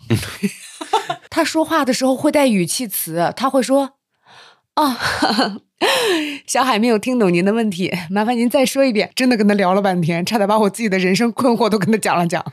[1.29, 3.97] 他说话的时候会带语气词，他会说。
[4.75, 4.95] 哦，
[6.45, 9.09] 小海没有听懂您的问题，麻烦您再说一遍。
[9.15, 12.43] 真的跟他聊了半天，差点把我自己的人生困惑都跟他讲了讲。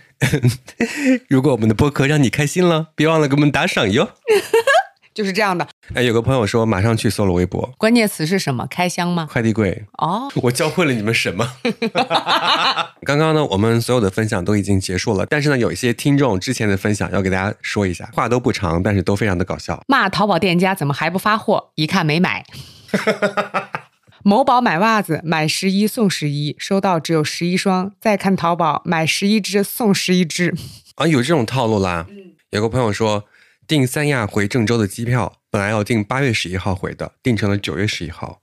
[1.28, 4.10] 如果我们的播客让你开心了，别忘了给我们打赏哟。
[5.14, 5.66] 就是这样的。
[5.94, 8.66] 哎，有个朋友说马上去搜了微博，关键词是什么？
[8.66, 9.28] 开箱吗？
[9.30, 9.84] 快递柜。
[9.98, 11.46] 哦，我教会了你们什么？
[13.04, 19.82] 刚刚呢，我们所有的分享都已经结束了，但是呢，有一些听众之前的分享要给大家说一下，话都不长，但是都非常的搞笑。
[19.88, 21.70] 骂淘宝店家怎么还不发货？
[21.74, 22.46] 一看没买。
[24.24, 27.92] 某宝买袜子，买十一送十一，收到只有十一双。
[28.00, 30.54] 再看淘宝，买十一只送十一只。
[30.94, 32.06] 啊，有这种套路啦。
[32.50, 33.24] 有个朋友说。
[33.66, 38.42] 订三亚回郑州的机票，本来要订八月十一号回的，订成了九月十一号，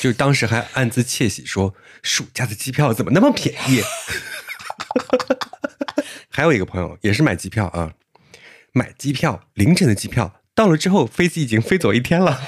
[0.00, 3.82] 就当时还暗自窃喜，说暑假的机票怎么那么便宜？
[6.30, 7.92] 还有一个朋友也是买机票啊，
[8.72, 12.40] 买机票凌晨的机票到了之后，飞机已经飞走一天了。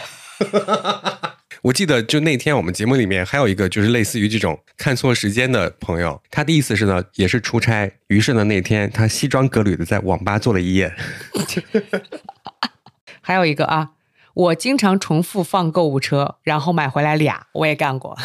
[1.66, 10.94] 我记得就那天我们节目里面还有一个就是类似于这种看错时间的朋友，他的意思是呢，也是出差，于是呢那天他西装革履的在网吧坐了一夜。
[13.20, 13.90] 还有一个啊，
[14.34, 18.16] 我经常重复放购物车，然后买回来俩，我也干过。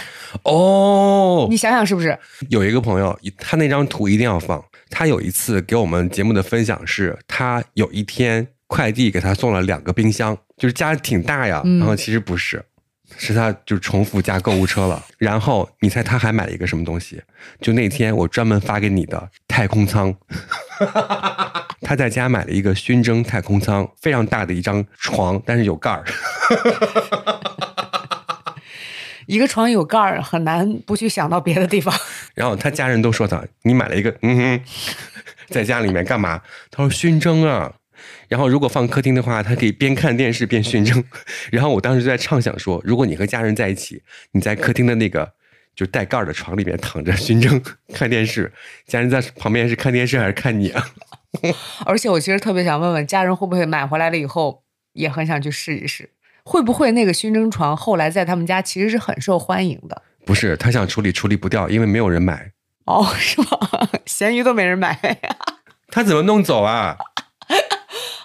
[0.43, 2.19] 哦， 你想想是不是？
[2.49, 4.63] 有一个朋友，他那张图一定要放。
[4.91, 12.63] 他有一次给我们节目的分享是，他有一天快递给他送了两个冰箱，就是家挺大呀，然后其实不是。
[13.17, 17.21] 是他就重复加购物车了，然后你猜他还买了一个什么东西？
[17.59, 20.13] 就那天我专门发给你的太空舱，
[21.81, 26.03] 他在家买了一个熏蒸太空舱，非常大的一张床，但是有盖儿。
[29.27, 31.93] 一个床有盖儿，很难不去想到别的地方。
[32.35, 34.61] 然后他家人都说他，你买了一个，嗯哼，
[35.49, 36.41] 在家里面干嘛？
[36.69, 37.71] 他说熏蒸啊。
[38.31, 41.03] 然后如果放客厅的话，他可以边看电视边熏蒸。
[41.51, 45.33] 然后我当时就在畅想说，如果你和家人在一起，你在客厅的那个
[45.75, 47.61] 就带盖儿的床里面躺着熏蒸
[47.93, 48.53] 看电视，
[48.87, 50.87] 家人在旁边是看电视还是看你啊？
[51.85, 54.63] 而且我其实特别想问问家人会不会买回来了以后
[54.93, 56.09] 也很想去试一试，
[56.45, 60.01] 会不会那个熏蒸床后来在他们家其实是很受欢迎的？
[60.25, 62.51] 不是，他想处理处理不掉，因为没有人买。
[62.85, 63.47] 哦，是吗？
[64.05, 65.35] 咸鱼都没人买呀。
[65.89, 66.97] 他怎么弄走啊？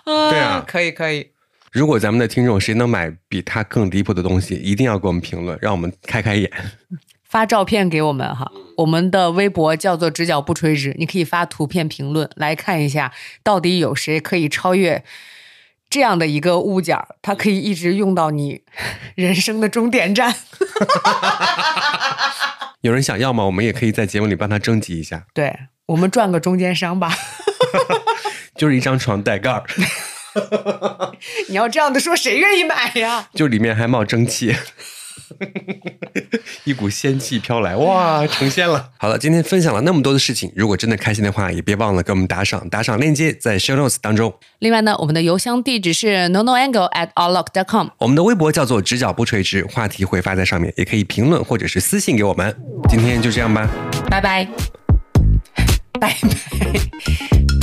[0.06, 1.32] 对啊可以可以。
[1.72, 6.50] 如果咱们的听众谁能买比他更离谱的东西，一定要给我们评论，让我们开开眼。
[7.28, 13.12] 发照片给我们哈，我们的微博叫做“直角不垂直”，你可以发图片评论来看一下，
[13.42, 15.04] 到底有谁可以超越
[15.90, 18.62] 这样的一个物件儿，它可以一直用到你
[19.16, 20.34] 人生的终点站。
[22.80, 23.44] 有人想要吗？
[23.44, 25.52] 我们也可以在节目里帮他征集一下，对
[25.86, 27.12] 我们赚个中间商吧。
[28.56, 29.62] 就是一张床带盖儿，
[31.48, 33.28] 你要这样的说，谁愿意买呀？
[33.34, 34.54] 就里面还冒蒸汽，
[36.64, 38.90] 一股仙气飘来，哇，成仙了！
[38.98, 44.32] 好了，今天分享了那么多的事情，如果真的开心的话，也别忘了给我们打赏，打赏链接在 show notes 当中。
[44.60, 47.88] 另外呢，我们的邮箱地址是 no no angle at alllock dot com。
[47.98, 52.54] 我们的微博叫做直角不垂直，话题会发在上面，也可以评论或者是私信给我们。
[52.88, 53.68] 今天就这样吧，
[54.10, 54.46] 拜拜，
[55.98, 56.16] 拜拜，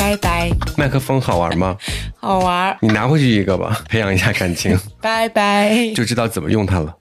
[0.04, 1.78] 拜拜，麦克风好玩吗？
[2.20, 5.94] 好玩，你拿回去一个吧，培养一下感情，拜拜。
[5.96, 6.94] 就知道怎么用它了。